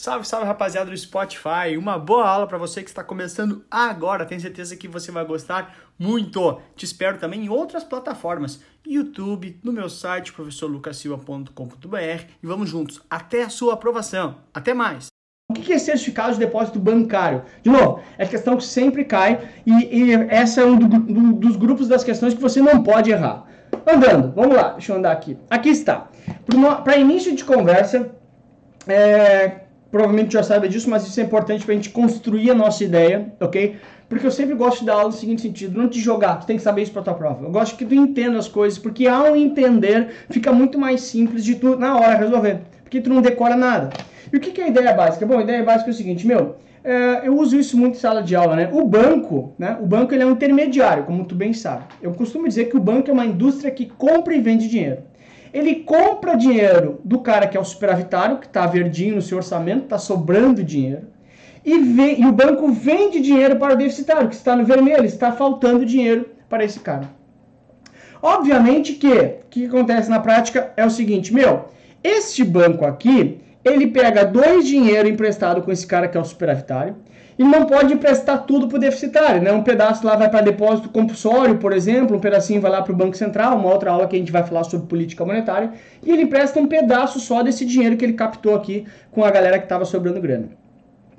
Salve, 0.00 0.26
salve 0.26 0.46
rapaziada 0.46 0.90
do 0.90 0.96
Spotify. 0.96 1.76
Uma 1.78 1.98
boa 1.98 2.26
aula 2.26 2.46
para 2.46 2.56
você 2.56 2.82
que 2.82 2.88
está 2.88 3.04
começando 3.04 3.62
agora. 3.70 4.24
Tenho 4.24 4.40
certeza 4.40 4.74
que 4.74 4.88
você 4.88 5.12
vai 5.12 5.26
gostar 5.26 5.76
muito. 5.98 6.58
Te 6.74 6.86
espero 6.86 7.18
também 7.18 7.44
em 7.44 7.50
outras 7.50 7.84
plataformas, 7.84 8.62
YouTube, 8.86 9.60
no 9.62 9.70
meu 9.70 9.90
site 9.90 10.32
professorlucasilva.com.br 10.32 12.24
e 12.42 12.46
vamos 12.46 12.70
juntos 12.70 13.02
até 13.10 13.42
a 13.42 13.50
sua 13.50 13.74
aprovação. 13.74 14.36
Até 14.54 14.72
mais. 14.72 15.08
O 15.50 15.52
que 15.52 15.74
é 15.74 15.78
certificado 15.78 16.32
de 16.32 16.38
depósito 16.38 16.78
bancário? 16.78 17.42
De 17.62 17.68
novo, 17.68 18.02
é 18.16 18.24
questão 18.24 18.56
que 18.56 18.64
sempre 18.64 19.04
cai 19.04 19.50
e, 19.66 19.72
e 19.72 20.14
essa 20.30 20.62
é 20.62 20.64
um 20.64 20.78
do, 20.78 20.88
do, 20.88 21.32
dos 21.34 21.56
grupos 21.56 21.88
das 21.88 22.02
questões 22.02 22.32
que 22.32 22.40
você 22.40 22.62
não 22.62 22.82
pode 22.82 23.10
errar. 23.10 23.44
Andando, 23.86 24.32
vamos 24.34 24.56
lá, 24.56 24.70
deixa 24.70 24.92
eu 24.92 24.96
andar 24.96 25.12
aqui. 25.12 25.36
Aqui 25.50 25.68
está. 25.68 26.08
Para 26.84 26.96
início 26.96 27.36
de 27.36 27.44
conversa, 27.44 28.10
é, 28.88 29.68
provavelmente 29.90 30.32
já 30.32 30.42
sabe 30.42 30.68
disso, 30.68 30.88
mas 30.88 31.06
isso 31.06 31.20
é 31.20 31.24
importante 31.24 31.64
para 31.64 31.72
a 31.72 31.76
gente 31.76 31.90
construir 31.90 32.50
a 32.50 32.54
nossa 32.54 32.84
ideia, 32.84 33.32
ok? 33.40 33.76
Porque 34.08 34.26
eu 34.26 34.30
sempre 34.30 34.54
gosto 34.54 34.80
de 34.80 34.86
dar 34.86 34.94
aula 34.94 35.06
no 35.06 35.12
seguinte 35.12 35.42
sentido, 35.42 35.78
não 35.78 35.88
te 35.88 36.00
jogar, 36.00 36.40
tu 36.40 36.46
tem 36.46 36.56
que 36.56 36.62
saber 36.62 36.82
isso 36.82 36.92
para 36.92 37.02
tua 37.02 37.14
prova. 37.14 37.44
Eu 37.44 37.50
gosto 37.50 37.76
que 37.76 37.84
tu 37.84 37.94
entenda 37.94 38.38
as 38.38 38.48
coisas, 38.48 38.78
porque 38.78 39.06
ao 39.06 39.36
entender 39.36 40.08
fica 40.30 40.52
muito 40.52 40.78
mais 40.78 41.02
simples 41.02 41.44
de 41.44 41.54
tu 41.56 41.76
na 41.76 41.96
hora 41.96 42.16
resolver, 42.16 42.60
porque 42.82 43.00
tu 43.00 43.10
não 43.10 43.22
decora 43.22 43.56
nada. 43.56 43.90
E 44.32 44.36
o 44.36 44.40
que, 44.40 44.50
que 44.50 44.60
é 44.60 44.64
a 44.64 44.68
ideia 44.68 44.92
básica? 44.92 45.26
Bom, 45.26 45.38
a 45.38 45.42
ideia 45.42 45.62
básica 45.62 45.90
é 45.90 45.92
o 45.92 45.96
seguinte, 45.96 46.26
meu, 46.26 46.56
é, 46.82 47.26
eu 47.26 47.36
uso 47.36 47.58
isso 47.58 47.76
muito 47.76 47.96
em 47.96 48.00
sala 48.00 48.22
de 48.22 48.34
aula, 48.34 48.56
né? 48.56 48.70
O 48.72 48.84
banco, 48.84 49.52
né? 49.58 49.76
O 49.80 49.86
banco 49.86 50.14
ele 50.14 50.22
é 50.22 50.26
um 50.26 50.32
intermediário, 50.32 51.04
como 51.04 51.24
tu 51.24 51.34
bem 51.34 51.52
sabe. 51.52 51.84
Eu 52.00 52.12
costumo 52.12 52.48
dizer 52.48 52.66
que 52.66 52.76
o 52.76 52.80
banco 52.80 53.10
é 53.10 53.12
uma 53.12 53.26
indústria 53.26 53.70
que 53.70 53.86
compra 53.86 54.34
e 54.34 54.40
vende 54.40 54.68
dinheiro. 54.68 55.02
Ele 55.52 55.76
compra 55.76 56.36
dinheiro 56.36 57.00
do 57.04 57.18
cara 57.20 57.46
que 57.46 57.56
é 57.56 57.60
o 57.60 57.64
superavitário, 57.64 58.38
que 58.38 58.46
está 58.46 58.66
verdinho 58.66 59.16
no 59.16 59.22
seu 59.22 59.38
orçamento, 59.38 59.84
está 59.84 59.98
sobrando 59.98 60.62
dinheiro. 60.62 61.08
E, 61.64 61.78
vem, 61.78 62.20
e 62.20 62.26
o 62.26 62.32
banco 62.32 62.68
vende 62.68 63.20
dinheiro 63.20 63.56
para 63.56 63.74
o 63.74 63.76
deficitário, 63.76 64.28
que 64.28 64.34
está 64.34 64.56
no 64.56 64.64
vermelho, 64.64 65.04
está 65.04 65.32
faltando 65.32 65.84
dinheiro 65.84 66.30
para 66.48 66.64
esse 66.64 66.80
cara. 66.80 67.10
Obviamente 68.22 68.94
que 68.94 69.08
o 69.08 69.46
que 69.50 69.66
acontece 69.66 70.08
na 70.08 70.20
prática 70.20 70.72
é 70.76 70.84
o 70.84 70.90
seguinte, 70.90 71.32
meu, 71.32 71.66
este 72.02 72.44
banco 72.44 72.84
aqui, 72.84 73.40
ele 73.64 73.86
pega 73.88 74.24
dois 74.24 74.66
dinheiro 74.66 75.08
emprestado 75.08 75.62
com 75.62 75.70
esse 75.72 75.86
cara 75.86 76.08
que 76.08 76.16
é 76.16 76.20
o 76.20 76.24
superavitário, 76.24 76.96
e 77.40 77.42
não 77.42 77.64
pode 77.64 77.94
emprestar 77.94 78.44
tudo 78.44 78.68
para 78.68 78.76
o 78.76 78.78
deficitário, 78.78 79.40
né? 79.40 79.50
Um 79.50 79.62
pedaço 79.62 80.06
lá 80.06 80.14
vai 80.14 80.28
para 80.28 80.42
depósito 80.42 80.90
compulsório, 80.90 81.56
por 81.56 81.72
exemplo, 81.72 82.14
um 82.14 82.20
pedacinho 82.20 82.60
vai 82.60 82.70
lá 82.70 82.82
para 82.82 82.92
o 82.92 82.94
Banco 82.94 83.16
Central, 83.16 83.56
uma 83.56 83.72
outra 83.72 83.92
aula 83.92 84.06
que 84.06 84.14
a 84.14 84.18
gente 84.18 84.30
vai 84.30 84.44
falar 84.44 84.62
sobre 84.64 84.86
política 84.86 85.24
monetária, 85.24 85.72
e 86.04 86.12
ele 86.12 86.24
empresta 86.24 86.60
um 86.60 86.66
pedaço 86.66 87.18
só 87.18 87.42
desse 87.42 87.64
dinheiro 87.64 87.96
que 87.96 88.04
ele 88.04 88.12
captou 88.12 88.54
aqui 88.54 88.84
com 89.10 89.24
a 89.24 89.30
galera 89.30 89.58
que 89.58 89.64
estava 89.64 89.86
sobrando 89.86 90.20
grana. 90.20 90.50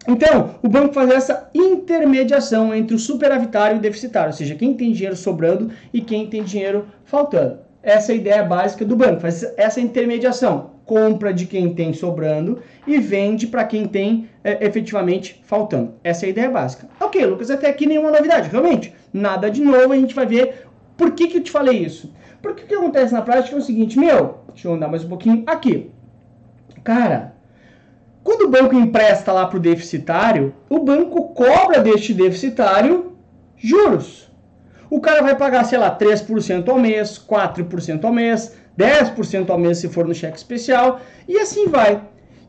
Então, 0.08 0.52
o 0.62 0.70
banco 0.70 0.94
faz 0.94 1.10
essa 1.10 1.50
intermediação 1.56 2.72
entre 2.72 2.96
o 2.96 3.00
superavitário 3.00 3.78
e 3.78 3.80
o 3.80 3.82
deficitário, 3.82 4.30
ou 4.30 4.38
seja, 4.38 4.54
quem 4.54 4.76
tem 4.76 4.92
dinheiro 4.92 5.16
sobrando 5.16 5.72
e 5.92 6.02
quem 6.02 6.28
tem 6.28 6.44
dinheiro 6.44 6.86
faltando. 7.04 7.58
Essa 7.82 8.12
é 8.12 8.14
a 8.14 8.18
ideia 8.20 8.44
básica 8.44 8.86
do 8.86 8.96
banco, 8.96 9.22
faz 9.22 9.44
essa 9.58 9.82
intermediação 9.82 10.70
compra 10.92 11.34
de 11.34 11.46
quem 11.46 11.74
tem 11.74 11.94
sobrando 11.94 12.60
e 12.86 12.98
vende 12.98 13.48
para 13.48 13.64
quem 13.64 13.88
tem 13.88 14.28
é, 14.44 14.66
efetivamente 14.66 15.42
faltando. 15.46 15.94
Essa 16.04 16.26
é 16.26 16.28
a 16.28 16.30
ideia 16.32 16.50
básica. 16.50 16.90
Ok, 17.00 17.26
Lucas, 17.26 17.50
até 17.50 17.70
aqui 17.70 17.86
nenhuma 17.86 18.12
novidade, 18.12 18.50
realmente. 18.50 18.94
Nada 19.14 19.50
de 19.50 19.62
novo, 19.62 19.94
a 19.94 19.96
gente 19.96 20.14
vai 20.14 20.26
ver 20.26 20.68
por 20.98 21.12
que, 21.12 21.30
que 21.30 21.38
eu 21.38 21.44
te 21.44 21.50
falei 21.50 21.78
isso. 21.78 22.14
Porque 22.42 22.64
o 22.64 22.68
que 22.68 22.76
acontece 22.76 23.14
na 23.14 23.22
prática 23.22 23.56
é 23.56 23.60
o 23.60 23.62
seguinte, 23.62 23.98
meu, 23.98 24.40
deixa 24.50 24.68
eu 24.68 24.74
andar 24.74 24.90
mais 24.90 25.06
um 25.06 25.08
pouquinho 25.08 25.44
aqui. 25.48 25.92
Cara, 26.84 27.36
quando 28.22 28.48
o 28.48 28.52
banco 28.52 28.76
empresta 28.76 29.32
lá 29.32 29.48
para 29.48 29.60
o 29.60 29.62
deficitário, 29.62 30.54
o 30.70 30.80
banco 30.80 31.30
cobra 31.34 31.80
deste 31.80 32.14
deficitário 32.14 33.14
juros. 33.56 34.30
O 34.90 35.00
cara 35.00 35.22
vai 35.22 35.38
pagar, 35.38 35.64
sei 35.64 35.78
lá, 35.78 35.98
3% 35.98 36.68
ao 36.68 36.78
mês, 36.78 37.18
4% 37.18 38.04
ao 38.04 38.12
mês, 38.12 38.58
10% 38.78 39.50
ao 39.50 39.58
mês 39.58 39.80
se 39.80 39.90
for 39.90 40.08
no 40.08 40.14
cheque 40.14 40.38
especial, 40.38 41.02
e 41.28 41.38
assim 41.38 41.68
vai. 41.68 42.02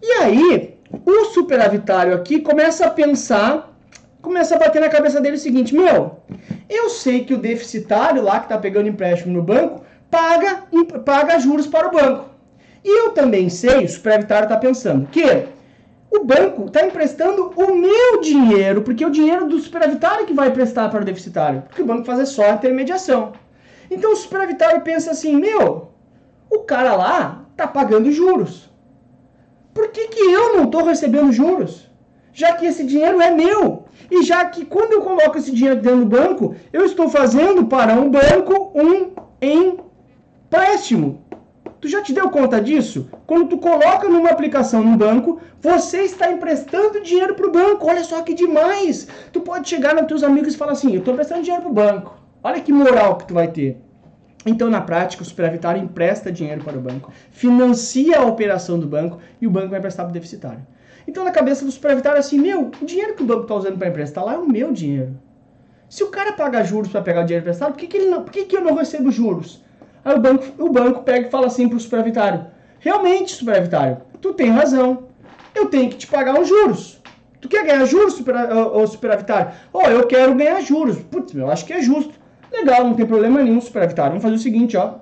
E 0.03 0.13
aí, 0.23 0.75
o 1.05 1.25
superavitário 1.27 2.15
aqui 2.15 2.41
começa 2.41 2.87
a 2.87 2.91
pensar, 2.91 3.77
começa 4.21 4.57
a 4.57 4.59
bater 4.59 4.81
na 4.81 4.89
cabeça 4.89 5.21
dele 5.21 5.37
o 5.37 5.41
seguinte: 5.41 5.75
meu, 5.75 6.19
eu 6.69 6.91
sei 6.91 7.25
que 7.25 7.35
o 7.35 7.39
deficitário 7.39 8.23
lá 8.23 8.39
que 8.39 8.47
está 8.47 8.59
pegando 8.59 8.89
empréstimo 8.89 9.33
no 9.33 9.43
banco 9.43 9.85
paga, 10.11 10.65
paga 11.05 11.39
juros 11.39 11.67
para 11.67 11.89
o 11.89 11.93
banco. 11.93 12.31
E 12.85 13.01
eu 13.01 13.11
também 13.11 13.49
sei, 13.49 13.85
o 13.85 13.89
superavitário 13.89 14.45
está 14.45 14.57
pensando, 14.57 15.07
que 15.07 15.45
o 16.11 16.25
banco 16.25 16.67
está 16.67 16.85
emprestando 16.85 17.53
o 17.57 17.75
meu 17.75 18.21
dinheiro, 18.21 18.83
porque 18.83 19.05
é 19.05 19.07
o 19.07 19.11
dinheiro 19.11 19.49
do 19.49 19.59
superavitário 19.59 20.27
que 20.27 20.35
vai 20.35 20.51
prestar 20.51 20.89
para 20.91 21.03
o 21.03 21.05
deficitário, 21.05 21.63
porque 21.63 21.83
o 21.83 21.87
banco 21.87 22.05
faz 22.05 22.29
só 22.29 22.51
a 22.51 22.55
intermediação. 22.55 23.33
Então 23.91 24.13
o 24.13 24.17
superavitário 24.17 24.81
pensa 24.83 25.13
assim: 25.13 25.37
meu, 25.37 25.92
o 26.53 26.61
cara 26.65 26.95
lá 26.95 27.47
tá 27.57 27.67
pagando 27.67 28.13
juros. 28.13 28.71
Por 29.73 29.89
que, 29.89 30.09
que 30.09 30.21
eu 30.21 30.57
não 30.57 30.65
estou 30.65 30.85
recebendo 30.85 31.33
juros? 31.33 31.91
Já 32.33 32.53
que 32.55 32.67
esse 32.67 32.85
dinheiro 32.85 33.21
é 33.21 33.31
meu. 33.31 33.85
E 34.11 34.23
já 34.23 34.45
que 34.45 34.65
quando 34.65 34.93
eu 34.93 35.01
coloco 35.01 35.39
esse 35.39 35.51
dinheiro 35.51 35.81
dentro 35.81 36.01
do 36.01 36.07
banco, 36.07 36.55
eu 36.73 36.85
estou 36.85 37.09
fazendo 37.09 37.65
para 37.67 37.95
um 37.95 38.11
banco 38.11 38.73
um 38.75 39.13
empréstimo. 39.41 41.25
Tu 41.81 41.89
já 41.89 42.03
te 42.03 42.13
deu 42.13 42.29
conta 42.29 42.61
disso? 42.61 43.09
Quando 43.27 43.49
tu 43.49 43.59
coloca 43.59 44.09
numa 44.09 44.31
aplicação 44.31 44.85
no 44.85 44.97
banco, 44.97 45.41
você 45.61 46.03
está 46.03 46.31
emprestando 46.31 47.01
dinheiro 47.01 47.35
para 47.35 47.49
o 47.49 47.51
banco. 47.51 47.87
Olha 47.87 48.05
só 48.05 48.23
que 48.23 48.35
demais! 48.35 49.09
Tu 49.33 49.41
pode 49.41 49.69
chegar 49.69 49.95
nos 49.95 50.07
teus 50.07 50.23
amigos 50.23 50.55
e 50.55 50.59
falar 50.59 50.73
assim: 50.73 50.93
Eu 50.93 50.99
estou 50.99 51.15
emprestando 51.15 51.43
dinheiro 51.43 51.63
para 51.63 51.71
o 51.71 51.75
banco. 51.75 52.17
Olha 52.45 52.61
que 52.61 52.73
moral 52.73 53.17
que 53.17 53.27
tu 53.27 53.35
vai 53.35 53.49
ter. 53.49 53.81
Então, 54.45 54.69
na 54.69 54.81
prática, 54.81 55.23
o 55.23 55.27
superavitário 55.27 55.83
empresta 55.83 56.33
dinheiro 56.33 56.65
para 56.65 56.77
o 56.77 56.81
banco, 56.81 57.13
financia 57.31 58.19
a 58.19 58.27
operação 58.27 58.79
do 58.79 58.87
banco 58.87 59.19
e 59.41 59.47
o 59.47 59.51
banco 59.51 59.69
vai 59.69 59.81
prestar 59.81 60.05
para 60.05 60.11
o 60.11 60.15
deficitário. 60.15 60.67
Então, 61.07 61.25
na 61.25 61.31
cabeça 61.31 61.65
do 61.65 61.71
superavitário, 61.71 62.17
é 62.17 62.21
assim: 62.21 62.39
meu, 62.39 62.71
o 62.81 62.85
dinheiro 62.85 63.15
que 63.15 63.23
o 63.23 63.27
banco 63.27 63.43
está 63.43 63.55
usando 63.55 63.79
para 63.79 63.89
emprestar 63.89 64.25
lá 64.25 64.35
é 64.35 64.39
o 64.39 64.49
meu 64.49 64.73
dinheiro. 64.73 65.17
Se 65.89 66.03
o 66.03 66.09
cara 66.09 66.33
paga 66.33 66.65
juros 66.65 66.91
para 66.91 67.03
pegar 67.03 67.21
o 67.21 67.25
dinheiro 67.25 67.45
emprestado, 67.45 67.73
por 67.73 67.79
que, 67.79 67.87
que, 67.87 67.97
ele 67.97 68.11
não, 68.11 68.23
por 68.23 68.33
que, 68.33 68.45
que 68.45 68.57
eu 68.57 68.63
não 68.63 68.75
recebo 68.75 69.11
juros? 69.11 69.63
Aí 70.05 70.15
o 70.15 70.21
banco, 70.21 70.45
o 70.59 70.71
banco 70.71 71.03
pega 71.03 71.29
e 71.29 71.31
fala 71.31 71.47
assim 71.47 71.69
para 71.69 71.77
o 71.77 71.81
superavitário: 71.81 72.47
realmente, 72.81 73.33
superavitário, 73.33 73.99
tu 74.21 74.33
tem 74.33 74.51
razão. 74.51 75.11
Eu 75.55 75.67
tenho 75.67 75.91
que 75.91 75.99
te 75.99 76.07
pagar 76.07 76.41
os 76.41 76.49
juros. 76.49 76.99
Tu 77.43 77.49
quer 77.49 77.65
ganhar 77.67 77.85
juros, 77.85 78.15
super, 78.15 78.35
superavitário? 78.89 79.53
Oh, 79.73 79.83
eu 79.83 80.07
quero 80.07 80.35
ganhar 80.35 80.61
juros. 80.63 80.97
Putz, 81.11 81.35
eu 81.35 81.51
acho 81.51 81.67
que 81.67 81.73
é 81.73 81.83
justo. 81.83 82.15
Legal, 82.53 82.85
não 82.85 82.95
tem 82.95 83.07
problema 83.07 83.43
nenhum, 83.43 83.61
superavitário. 83.61 84.11
Vamos 84.11 84.23
fazer 84.23 84.37
o 84.37 84.39
seguinte, 84.39 84.77
ó. 84.77 84.97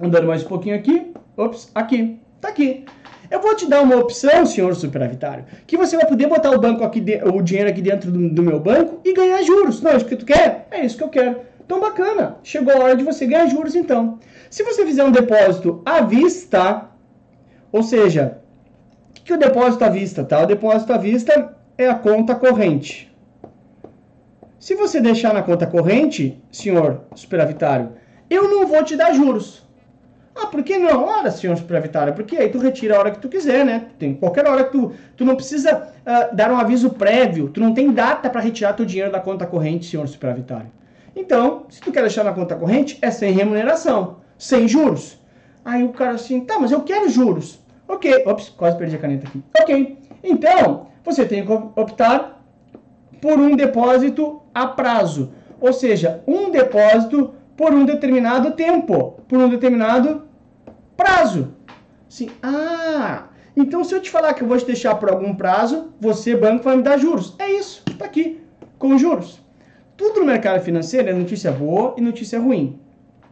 Andando 0.00 0.26
mais 0.26 0.44
um 0.44 0.48
pouquinho 0.48 0.76
aqui. 0.76 1.12
Ops, 1.36 1.70
aqui. 1.74 2.20
Tá 2.40 2.48
aqui. 2.48 2.84
Eu 3.30 3.40
vou 3.40 3.54
te 3.54 3.68
dar 3.68 3.82
uma 3.82 3.96
opção, 3.96 4.44
senhor 4.44 4.74
superavitário, 4.74 5.44
que 5.64 5.76
você 5.76 5.96
vai 5.96 6.04
poder 6.04 6.26
botar 6.26 6.50
o 6.50 6.60
banco 6.60 6.82
aqui, 6.82 7.00
de, 7.00 7.22
o 7.22 7.40
dinheiro 7.40 7.70
aqui 7.70 7.80
dentro 7.80 8.10
do, 8.10 8.28
do, 8.28 8.42
meu 8.42 8.58
banco 8.58 9.00
e 9.04 9.12
ganhar 9.14 9.40
juros. 9.42 9.80
Não 9.80 9.92
é 9.92 9.96
isso 9.96 10.06
que 10.06 10.16
tu 10.16 10.26
quer? 10.26 10.66
É 10.70 10.84
isso 10.84 10.96
que 10.96 11.04
eu 11.04 11.08
quero. 11.08 11.40
Então 11.64 11.80
bacana. 11.80 12.38
Chegou 12.42 12.74
a 12.74 12.80
hora 12.80 12.96
de 12.96 13.04
você 13.04 13.26
ganhar 13.26 13.46
juros 13.46 13.76
então. 13.76 14.18
Se 14.50 14.64
você 14.64 14.84
fizer 14.84 15.04
um 15.04 15.12
depósito 15.12 15.80
à 15.86 16.00
vista, 16.00 16.88
ou 17.70 17.84
seja, 17.84 18.38
o 19.10 19.12
que, 19.12 19.22
que 19.22 19.32
é 19.32 19.36
o 19.36 19.38
depósito 19.38 19.84
à 19.84 19.88
vista? 19.88 20.24
Tá? 20.24 20.42
O 20.42 20.46
depósito 20.46 20.92
à 20.92 20.96
vista 20.96 21.54
é 21.78 21.88
a 21.88 21.94
conta 21.94 22.34
corrente. 22.34 23.09
Se 24.60 24.74
você 24.74 25.00
deixar 25.00 25.32
na 25.32 25.42
conta 25.42 25.66
corrente, 25.66 26.38
senhor 26.52 27.00
superavitário, 27.14 27.92
eu 28.28 28.46
não 28.46 28.66
vou 28.66 28.84
te 28.84 28.94
dar 28.94 29.14
juros. 29.14 29.66
Ah, 30.36 30.48
por 30.48 30.62
que 30.62 30.76
não? 30.76 31.06
Ora, 31.06 31.30
senhor 31.30 31.56
superavitário, 31.56 32.12
porque 32.12 32.36
aí 32.36 32.50
tu 32.50 32.58
retira 32.58 32.94
a 32.94 32.98
hora 32.98 33.10
que 33.10 33.18
tu 33.18 33.28
quiser, 33.30 33.64
né? 33.64 33.86
Tem 33.98 34.14
qualquer 34.14 34.46
hora 34.46 34.64
que 34.64 34.72
tu, 34.72 34.92
tu 35.16 35.24
não 35.24 35.34
precisa 35.34 35.88
uh, 36.00 36.36
dar 36.36 36.52
um 36.52 36.58
aviso 36.58 36.90
prévio, 36.90 37.48
tu 37.48 37.58
não 37.58 37.72
tem 37.72 37.90
data 37.90 38.28
para 38.28 38.42
retirar 38.42 38.74
teu 38.74 38.84
dinheiro 38.84 39.10
da 39.10 39.18
conta 39.18 39.46
corrente, 39.46 39.86
senhor 39.86 40.06
superavitário. 40.06 40.70
Então, 41.16 41.64
se 41.70 41.80
tu 41.80 41.90
quer 41.90 42.02
deixar 42.02 42.22
na 42.22 42.34
conta 42.34 42.54
corrente, 42.54 42.98
é 43.00 43.10
sem 43.10 43.32
remuneração, 43.32 44.18
sem 44.36 44.68
juros. 44.68 45.18
Aí 45.64 45.82
o 45.82 45.88
cara 45.88 46.16
assim, 46.16 46.38
tá, 46.40 46.58
mas 46.60 46.70
eu 46.70 46.82
quero 46.82 47.08
juros. 47.08 47.58
Ok, 47.88 48.24
ops, 48.26 48.50
quase 48.50 48.76
perdi 48.76 48.94
a 48.94 48.98
caneta 48.98 49.26
aqui. 49.26 49.42
Ok, 49.58 49.98
então 50.22 50.88
você 51.02 51.24
tem 51.24 51.46
que 51.46 51.50
optar 51.50 52.39
por 53.20 53.38
um 53.38 53.54
depósito 53.54 54.40
a 54.54 54.66
prazo, 54.66 55.32
ou 55.60 55.72
seja, 55.72 56.22
um 56.26 56.50
depósito 56.50 57.34
por 57.56 57.74
um 57.74 57.84
determinado 57.84 58.52
tempo, 58.52 59.20
por 59.28 59.38
um 59.38 59.48
determinado 59.48 60.22
prazo. 60.96 61.54
Sim, 62.08 62.30
ah, 62.42 63.24
então 63.56 63.84
se 63.84 63.94
eu 63.94 64.00
te 64.00 64.10
falar 64.10 64.34
que 64.34 64.42
eu 64.42 64.48
vou 64.48 64.56
te 64.56 64.66
deixar 64.66 64.94
por 64.94 65.10
algum 65.10 65.34
prazo, 65.34 65.92
você, 66.00 66.34
banco, 66.34 66.64
vai 66.64 66.76
me 66.76 66.82
dar 66.82 66.98
juros. 66.98 67.36
É 67.38 67.50
isso, 67.50 67.82
está 67.90 68.06
aqui, 68.06 68.40
com 68.78 68.96
juros. 68.96 69.40
Tudo 69.96 70.20
no 70.20 70.26
mercado 70.26 70.62
financeiro 70.62 71.10
é 71.10 71.12
notícia 71.12 71.52
boa 71.52 71.94
e 71.98 72.00
notícia 72.00 72.40
ruim. 72.40 72.80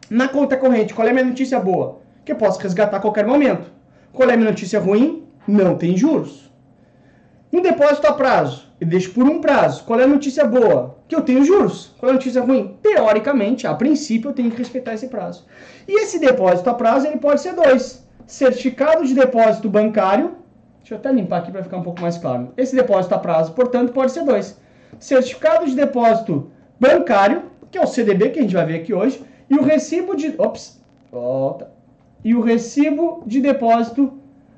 Na 0.09 0.27
conta 0.27 0.55
corrente, 0.55 0.93
qual 0.93 1.07
é 1.07 1.11
a 1.11 1.13
minha 1.13 1.25
notícia 1.25 1.59
boa? 1.59 1.99
Que 2.23 2.31
eu 2.31 2.35
posso 2.35 2.59
resgatar 2.59 2.97
a 2.97 2.99
qualquer 2.99 3.25
momento. 3.25 3.71
Qual 4.13 4.29
é 4.29 4.33
a 4.33 4.37
minha 4.37 4.51
notícia 4.51 4.79
ruim? 4.79 5.23
Não 5.47 5.75
tem 5.75 5.97
juros. 5.97 6.51
No 7.51 7.61
depósito 7.61 8.05
a 8.05 8.13
prazo, 8.13 8.68
eu 8.79 8.87
deixo 8.87 9.11
por 9.11 9.23
um 9.23 9.41
prazo. 9.41 9.83
Qual 9.83 9.99
é 9.99 10.03
a 10.03 10.07
notícia 10.07 10.45
boa? 10.45 10.95
Que 11.07 11.15
eu 11.15 11.21
tenho 11.21 11.43
juros. 11.43 11.91
Qual 11.99 12.09
é 12.09 12.11
a 12.11 12.13
notícia 12.13 12.41
ruim? 12.41 12.77
Teoricamente, 12.81 13.67
a 13.67 13.73
princípio, 13.73 14.29
eu 14.29 14.33
tenho 14.33 14.49
que 14.49 14.57
respeitar 14.57 14.93
esse 14.93 15.07
prazo. 15.07 15.45
E 15.87 16.01
esse 16.01 16.17
depósito 16.19 16.69
a 16.69 16.73
prazo, 16.73 17.07
ele 17.07 17.17
pode 17.17 17.41
ser 17.41 17.53
dois. 17.53 18.07
Certificado 18.25 19.05
de 19.05 19.13
depósito 19.13 19.69
bancário. 19.69 20.35
Deixa 20.79 20.93
eu 20.93 20.97
até 20.97 21.11
limpar 21.11 21.39
aqui 21.39 21.51
para 21.51 21.63
ficar 21.63 21.77
um 21.77 21.83
pouco 21.83 22.01
mais 22.01 22.17
claro. 22.17 22.53
Esse 22.55 22.75
depósito 22.75 23.13
a 23.15 23.19
prazo, 23.19 23.51
portanto, 23.53 23.91
pode 23.91 24.11
ser 24.11 24.23
dois. 24.23 24.57
Certificado 24.97 25.65
de 25.65 25.75
depósito 25.75 26.49
bancário, 26.79 27.43
que 27.69 27.77
é 27.77 27.81
o 27.81 27.87
CDB 27.87 28.29
que 28.29 28.39
a 28.39 28.41
gente 28.41 28.55
vai 28.55 28.65
ver 28.65 28.75
aqui 28.75 28.93
hoje, 28.93 29.21
e 29.49 29.55
o 29.55 29.63
recibo 29.63 30.15
de... 30.15 30.33
Ops, 30.37 30.81
volta. 31.11 31.69
E 32.23 32.33
o 32.33 32.41
recibo 32.41 33.23
de 33.25 33.41
depósito 33.41 34.13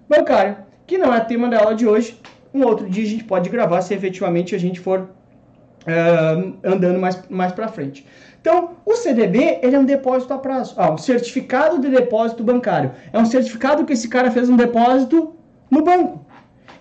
bancário, 0.07 0.57
que 0.85 0.97
não 0.97 1.13
é 1.13 1.19
tema 1.21 1.50
da 1.50 1.59
aula 1.59 1.75
de 1.75 1.88
hoje, 1.88 2.19
um 2.53 2.63
outro 2.65 2.89
dia 2.89 3.03
a 3.03 3.07
gente 3.07 3.24
pode 3.24 3.50
gravar 3.50 3.81
se 3.81 3.94
efetivamente 3.94 4.53
a 4.56 4.57
gente 4.57 4.80
for 4.80 5.00
uh, 5.01 6.53
andando 6.63 7.00
mais, 7.00 7.21
mais 7.30 7.51
para 7.51 7.68
frente. 7.68 8.06
Então, 8.39 8.71
o 8.86 8.95
CDB 8.95 9.59
ele 9.62 9.75
é 9.75 9.80
um 9.80 9.86
depósito 9.86 10.33
a 10.33 10.38
prazo. 10.38 10.74
Ah, 10.77 10.92
um 10.92 10.98
certificado 10.98 11.80
de 11.80 11.89
depósito 11.89 12.44
bancário. 12.44 12.92
É 13.13 13.19
um 13.19 13.25
certificado 13.25 13.86
que 13.86 13.94
esse 13.94 14.07
cara 14.07 14.31
fez 14.31 14.50
um 14.50 14.57
depósito 14.57 15.36
no 15.69 15.83
banco. 15.83 16.25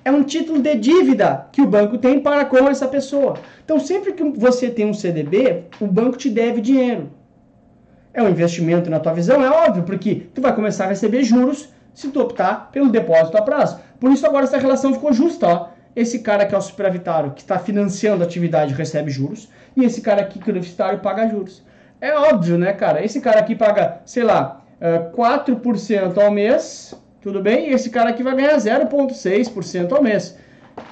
É 0.02 0.10
um 0.10 0.22
título 0.22 0.60
de 0.62 0.74
dívida 0.76 1.46
que 1.52 1.60
o 1.60 1.66
banco 1.66 1.98
tem 1.98 2.20
para 2.20 2.46
com 2.46 2.66
essa 2.68 2.88
pessoa. 2.88 3.34
Então, 3.62 3.78
sempre 3.78 4.14
que 4.14 4.24
você 4.24 4.70
tem 4.70 4.86
um 4.86 4.94
CDB, 4.94 5.64
o 5.78 5.86
banco 5.86 6.16
te 6.16 6.30
deve 6.30 6.62
dinheiro. 6.62 7.10
É 8.12 8.22
um 8.22 8.28
investimento 8.28 8.88
na 8.88 8.98
tua 8.98 9.12
visão, 9.12 9.44
é 9.44 9.50
óbvio, 9.50 9.84
porque 9.84 10.26
tu 10.34 10.40
vai 10.40 10.54
começar 10.54 10.86
a 10.86 10.88
receber 10.88 11.22
juros 11.22 11.68
se 11.92 12.08
tu 12.08 12.20
optar 12.20 12.70
pelo 12.72 12.88
depósito 12.88 13.36
a 13.36 13.42
prazo. 13.42 13.78
Por 14.00 14.10
isso 14.10 14.26
agora 14.26 14.44
essa 14.44 14.58
relação 14.58 14.94
ficou 14.94 15.12
justa, 15.12 15.46
ó. 15.46 15.68
Esse 15.94 16.20
cara 16.20 16.46
que 16.46 16.54
é 16.54 16.58
o 16.58 16.60
superavitário, 16.62 17.32
que 17.32 17.42
está 17.42 17.58
financiando 17.58 18.22
a 18.22 18.26
atividade, 18.26 18.72
recebe 18.72 19.10
juros, 19.10 19.48
e 19.76 19.84
esse 19.84 20.00
cara 20.00 20.22
aqui, 20.22 20.38
que 20.38 20.48
é 20.48 20.52
o 20.52 20.54
deficitário, 20.54 21.00
paga 21.00 21.28
juros. 21.28 21.62
É 22.00 22.14
óbvio, 22.14 22.56
né, 22.56 22.72
cara? 22.72 23.04
Esse 23.04 23.20
cara 23.20 23.40
aqui 23.40 23.54
paga, 23.54 24.00
sei 24.06 24.22
lá, 24.22 24.62
4% 25.14 26.16
eh, 26.16 26.24
ao 26.24 26.30
mês, 26.30 26.94
tudo 27.20 27.42
bem? 27.42 27.68
E 27.68 27.72
esse 27.74 27.90
cara 27.90 28.10
aqui 28.10 28.22
vai 28.22 28.34
ganhar 28.34 28.56
0,6% 28.56 29.92
ao 29.92 30.02
mês. 30.02 30.38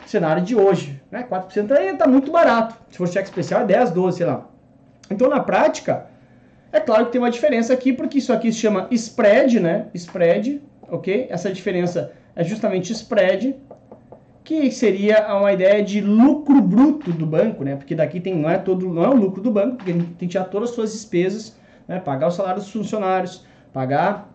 Cenário 0.07 0.43
de 0.43 0.55
hoje, 0.55 1.01
né? 1.11 1.27
4% 1.31 1.73
aí 1.73 1.97
tá 1.97 2.07
muito 2.07 2.31
barato. 2.31 2.75
Se 2.91 2.99
for 2.99 3.09
cheque 3.09 3.29
especial 3.29 3.63
é 3.63 3.65
10, 3.65 3.93
12, 3.93 4.19
sei 4.19 4.27
lá. 4.27 4.47
Então, 5.11 5.31
na 5.31 5.41
prática, 5.41 6.07
é 6.71 6.81
claro 6.81 7.07
que 7.07 7.13
tem 7.13 7.21
uma 7.21 7.31
diferença 7.31 7.73
aqui, 7.73 7.93
porque 7.93 8.19
isso 8.19 8.33
aqui 8.33 8.53
se 8.53 8.59
chama 8.59 8.87
spread, 8.91 9.61
né? 9.61 9.87
Spread, 9.95 10.61
ok? 10.91 11.27
Essa 11.31 11.51
diferença 11.51 12.13
é 12.39 12.45
justamente 12.45 12.93
spread, 12.93 13.57
que 14.45 14.71
seria 14.71 15.37
uma 15.37 15.53
ideia 15.53 15.83
de 15.83 16.01
lucro 16.01 16.63
bruto 16.63 17.13
do 17.13 17.27
banco, 17.27 17.65
né? 17.65 17.75
Porque 17.75 17.97
daqui 17.97 18.21
tem, 18.21 18.33
não 18.33 18.49
é 18.49 18.57
todo, 18.57 18.89
não 18.89 19.03
é 19.03 19.09
o 19.09 19.15
lucro 19.15 19.43
do 19.43 19.51
banco, 19.51 19.77
porque 19.77 19.93
tem 19.93 20.05
que 20.17 20.29
tirar 20.29 20.45
todas 20.45 20.71
as 20.71 20.75
suas 20.77 20.93
despesas, 20.93 21.59
né? 21.89 21.99
pagar 21.99 22.29
o 22.29 22.31
salário 22.31 22.61
dos 22.61 22.71
funcionários, 22.71 23.45
pagar 23.73 24.33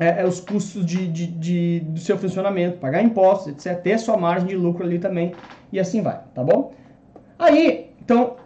é, 0.00 0.22
é, 0.22 0.26
os 0.26 0.40
custos 0.40 0.86
de, 0.86 1.06
de, 1.06 1.26
de, 1.26 1.80
do 1.80 2.00
seu 2.00 2.16
funcionamento, 2.16 2.78
pagar 2.78 3.02
impostos, 3.02 3.48
etc. 3.48 3.78
Ter 3.82 3.98
sua 3.98 4.16
margem 4.16 4.48
de 4.48 4.56
lucro 4.56 4.82
ali 4.82 4.98
também, 4.98 5.34
e 5.70 5.78
assim 5.78 6.00
vai, 6.00 6.18
tá 6.34 6.42
bom? 6.42 6.72
Aí, 7.38 7.90
então, 8.02 8.36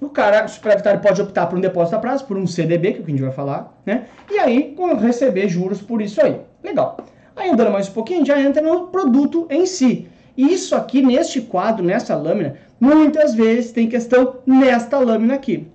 o 0.00 0.08
cara, 0.08 0.44
o 0.44 0.48
superavitário 0.48 1.00
pode 1.00 1.22
optar 1.22 1.46
por 1.46 1.56
um 1.56 1.60
depósito 1.60 1.94
a 1.94 2.00
prazo, 2.00 2.26
por 2.26 2.36
um 2.36 2.46
CDB, 2.46 2.92
que 2.92 2.98
é 2.98 3.00
o 3.02 3.04
que 3.04 3.12
a 3.12 3.14
gente 3.14 3.24
vai 3.24 3.32
falar, 3.32 3.72
né? 3.86 4.08
E 4.28 4.36
aí, 4.40 4.76
receber 5.00 5.48
juros 5.48 5.80
por 5.80 6.02
isso 6.02 6.20
aí. 6.20 6.40
Legal. 6.62 6.96
Aí 7.38 7.50
andando 7.50 7.70
mais 7.70 7.88
um 7.88 7.92
pouquinho, 7.92 8.26
já 8.26 8.40
entra 8.40 8.60
no 8.60 8.88
produto 8.88 9.46
em 9.48 9.64
si. 9.64 10.08
E 10.36 10.52
isso 10.52 10.74
aqui, 10.74 11.00
neste 11.00 11.40
quadro, 11.40 11.84
nessa 11.84 12.16
lâmina, 12.16 12.56
muitas 12.80 13.32
vezes 13.32 13.70
tem 13.70 13.88
questão 13.88 14.38
nesta 14.44 14.98
lâmina 14.98 15.34
aqui. 15.34 15.68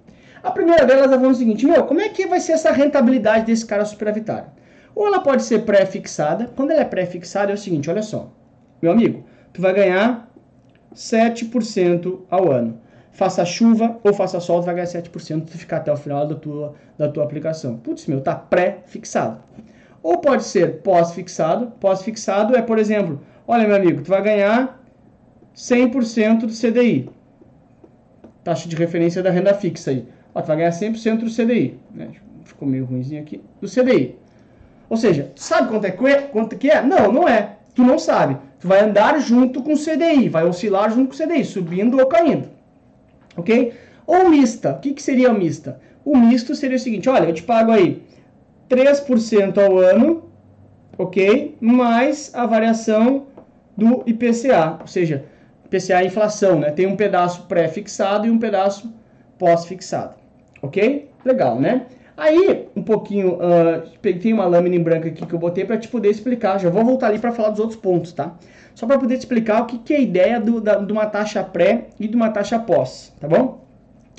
A 0.43 0.51
primeira 0.51 0.85
delas, 0.85 1.05
ela 1.05 1.17
vai 1.17 1.29
o 1.29 1.33
seguinte, 1.33 1.65
meu, 1.65 1.85
como 1.85 2.01
é 2.01 2.09
que 2.09 2.27
vai 2.27 2.41
ser 2.41 2.51
essa 2.51 2.69
rentabilidade 2.69 3.45
desse 3.45 3.65
cara 3.65 3.85
superavitário? 3.85 4.47
Ou 4.93 5.07
ela 5.07 5.21
pode 5.21 5.43
ser 5.43 5.59
pré-fixada. 5.59 6.51
Quando 6.53 6.71
ela 6.71 6.81
é 6.81 6.85
pré-fixada, 6.85 7.51
é 7.51 7.55
o 7.55 7.57
seguinte, 7.57 7.89
olha 7.89 8.03
só. 8.03 8.29
Meu 8.81 8.91
amigo, 8.91 9.23
tu 9.53 9.61
vai 9.61 9.73
ganhar 9.73 10.29
7% 10.93 12.23
ao 12.29 12.51
ano. 12.51 12.77
Faça 13.13 13.45
chuva 13.45 13.97
ou 14.03 14.13
faça 14.13 14.41
sol, 14.41 14.59
tu 14.59 14.65
vai 14.65 14.75
ganhar 14.75 14.87
7% 14.87 15.49
se 15.49 15.57
ficar 15.57 15.77
até 15.77 15.93
o 15.93 15.97
final 15.97 16.27
da 16.27 16.35
tua, 16.35 16.75
da 16.97 17.07
tua 17.07 17.23
aplicação. 17.23 17.77
Putz, 17.77 18.05
meu, 18.05 18.19
tá 18.19 18.35
pré-fixado. 18.35 19.39
Ou 20.03 20.17
pode 20.17 20.43
ser 20.43 20.81
pós-fixado. 20.81 21.71
Pós-fixado 21.79 22.55
é, 22.57 22.61
por 22.61 22.77
exemplo, 22.77 23.21
olha 23.47 23.65
meu 23.65 23.77
amigo, 23.77 24.01
tu 24.01 24.09
vai 24.09 24.21
ganhar 24.21 24.83
100% 25.55 26.39
do 26.39 26.47
CDI. 26.47 27.09
Taxa 28.43 28.67
de 28.67 28.75
referência 28.75 29.23
da 29.23 29.31
renda 29.31 29.53
fixa 29.53 29.91
aí. 29.91 30.05
Ó, 30.35 30.41
tu 30.41 30.47
vai 30.47 30.57
ganhar 30.57 30.71
100% 30.71 31.19
do 31.19 31.29
CDI. 31.33 31.79
Né? 31.95 32.09
Ficou 32.43 32.67
meio 32.67 32.83
ruimzinho 32.83 33.21
aqui. 33.21 33.41
Do 33.61 33.69
CDI. 33.69 34.17
Ou 34.89 34.97
seja, 34.97 35.31
tu 35.33 35.41
sabe 35.41 35.69
quanto 35.69 35.85
é, 35.85 35.91
quanto 35.91 36.57
que 36.57 36.69
é? 36.69 36.81
Não, 36.81 37.09
não 37.09 37.27
é. 37.27 37.55
Tu 37.73 37.81
não 37.81 37.97
sabe. 37.97 38.37
Tu 38.59 38.67
vai 38.67 38.81
andar 38.81 39.19
junto 39.21 39.63
com 39.63 39.73
o 39.73 39.77
CDI, 39.77 40.27
vai 40.27 40.43
oscilar 40.43 40.91
junto 40.91 41.15
com 41.15 41.23
o 41.23 41.27
CDI, 41.27 41.45
subindo 41.45 41.97
ou 41.97 42.05
caindo. 42.07 42.49
Ok? 43.37 43.73
Ou 44.05 44.29
mista. 44.29 44.73
O 44.73 44.79
que, 44.79 44.93
que 44.93 45.01
seria 45.01 45.31
o 45.31 45.37
mista? 45.37 45.79
O 46.03 46.17
misto 46.17 46.53
seria 46.53 46.75
o 46.75 46.79
seguinte, 46.79 47.07
olha, 47.07 47.25
eu 47.25 47.33
te 47.33 47.41
pago 47.41 47.71
aí 47.71 48.02
3% 48.73 49.57
ao 49.59 49.77
ano, 49.77 50.23
ok? 50.97 51.55
Mais 51.61 52.31
a 52.33 52.45
variação 52.47 53.27
do 53.77 54.03
IPCA, 54.07 54.77
ou 54.81 54.87
seja, 54.87 55.25
IPCA 55.65 56.01
é 56.01 56.05
inflação, 56.05 56.59
né? 56.59 56.71
Tem 56.71 56.87
um 56.87 56.95
pedaço 56.95 57.43
pré-fixado 57.43 58.25
e 58.25 58.31
um 58.31 58.39
pedaço 58.39 58.91
pós-fixado, 59.37 60.15
ok? 60.61 61.09
Legal, 61.23 61.59
né? 61.59 61.85
Aí, 62.17 62.67
um 62.75 62.83
pouquinho, 62.83 63.35
uh, 63.35 63.89
tem 64.01 64.33
uma 64.33 64.45
lâmina 64.45 64.75
em 64.75 64.83
branco 64.83 65.07
aqui 65.07 65.25
que 65.25 65.33
eu 65.33 65.39
botei 65.39 65.65
para 65.65 65.77
te 65.77 65.87
poder 65.87 66.09
explicar. 66.09 66.59
Já 66.59 66.69
vou 66.69 66.85
voltar 66.85 67.07
ali 67.07 67.17
para 67.17 67.31
falar 67.31 67.49
dos 67.49 67.59
outros 67.59 67.79
pontos, 67.79 68.11
tá? 68.11 68.35
Só 68.75 68.85
para 68.85 68.99
poder 68.99 69.15
te 69.15 69.21
explicar 69.21 69.63
o 69.63 69.65
que, 69.65 69.79
que 69.79 69.93
é 69.93 69.97
a 69.97 70.01
ideia 70.01 70.39
do, 70.39 70.61
da, 70.61 70.75
de 70.75 70.91
uma 70.91 71.07
taxa 71.07 71.43
pré 71.43 71.85
e 71.99 72.07
de 72.07 72.15
uma 72.15 72.29
taxa 72.29 72.59
pós, 72.59 73.13
tá 73.19 73.27
bom? 73.27 73.65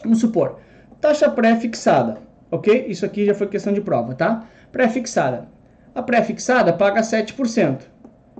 Vamos 0.02 0.20
supor, 0.20 0.58
taxa 1.00 1.28
pré 1.30 1.56
fixada 1.56 2.18
ok? 2.54 2.86
Isso 2.88 3.04
aqui 3.04 3.26
já 3.26 3.34
foi 3.34 3.46
questão 3.48 3.72
de 3.72 3.80
prova, 3.80 4.14
tá? 4.14 4.46
Pré-fixada. 4.70 5.48
A 5.94 6.02
pré-fixada 6.02 6.72
paga 6.72 7.00
7%. 7.00 7.82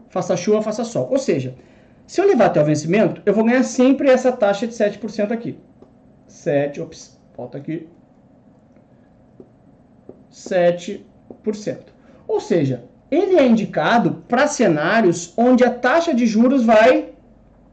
Faça 0.08 0.36
chuva, 0.36 0.62
faça 0.62 0.84
sol. 0.84 1.08
Ou 1.10 1.18
seja, 1.18 1.54
se 2.06 2.20
eu 2.20 2.26
levar 2.26 2.46
até 2.46 2.60
o 2.60 2.64
vencimento, 2.64 3.22
eu 3.24 3.32
vou 3.32 3.44
ganhar 3.44 3.62
sempre 3.62 4.08
essa 4.08 4.30
taxa 4.32 4.66
de 4.66 4.74
7% 4.74 5.32
aqui. 5.32 5.58
7, 6.26 6.80
ops, 6.80 7.20
volta 7.36 7.58
aqui. 7.58 7.88
7%. 10.32 11.02
Ou 12.26 12.40
seja, 12.40 12.84
ele 13.10 13.36
é 13.36 13.46
indicado 13.46 14.24
para 14.28 14.46
cenários 14.46 15.32
onde 15.36 15.64
a 15.64 15.70
taxa 15.70 16.14
de 16.14 16.26
juros 16.26 16.64
vai 16.64 17.10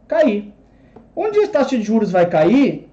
cair. 0.07 0.53
Onde 1.15 1.39
a 1.39 1.48
taxa 1.48 1.77
de 1.77 1.83
juros 1.83 2.12
vai 2.12 2.29
cair, 2.29 2.90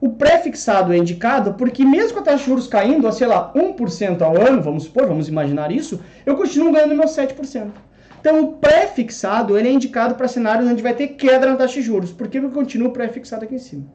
o 0.00 0.10
pré-fixado 0.10 0.92
é 0.92 0.96
indicado 0.96 1.54
porque 1.54 1.84
mesmo 1.84 2.14
com 2.14 2.20
a 2.20 2.22
taxa 2.22 2.38
de 2.38 2.44
juros 2.44 2.68
caindo 2.68 3.08
a, 3.08 3.12
sei 3.12 3.26
lá, 3.26 3.52
1% 3.52 4.22
ao 4.22 4.40
ano, 4.40 4.62
vamos 4.62 4.84
supor, 4.84 5.06
vamos 5.06 5.28
imaginar 5.28 5.72
isso, 5.72 6.00
eu 6.24 6.36
continuo 6.36 6.72
ganhando 6.72 6.94
meus 6.94 7.10
7%. 7.10 7.70
Então, 8.20 8.40
o 8.40 8.52
pré-fixado 8.54 9.56
ele 9.56 9.68
é 9.68 9.72
indicado 9.72 10.14
para 10.14 10.28
cenários 10.28 10.68
onde 10.68 10.82
vai 10.82 10.94
ter 10.94 11.08
queda 11.08 11.46
na 11.46 11.56
taxa 11.56 11.74
de 11.74 11.82
juros, 11.82 12.12
porque 12.12 12.38
eu 12.38 12.50
continuo 12.50 12.92
pré-fixado 12.92 13.44
aqui 13.44 13.54
em 13.54 13.58
cima. 13.58 13.86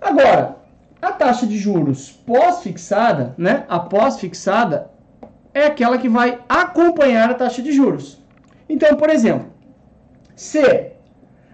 Agora, 0.00 0.56
a 1.00 1.12
taxa 1.12 1.46
de 1.46 1.56
juros 1.56 2.10
pós-fixada, 2.10 3.34
né, 3.36 3.64
a 3.68 3.78
pós-fixada, 3.78 4.90
é 5.52 5.66
aquela 5.66 5.98
que 5.98 6.08
vai 6.08 6.40
acompanhar 6.48 7.30
a 7.30 7.34
taxa 7.34 7.62
de 7.62 7.72
juros. 7.72 8.22
Então, 8.68 8.96
por 8.96 9.10
exemplo, 9.10 9.50
se 10.36 10.92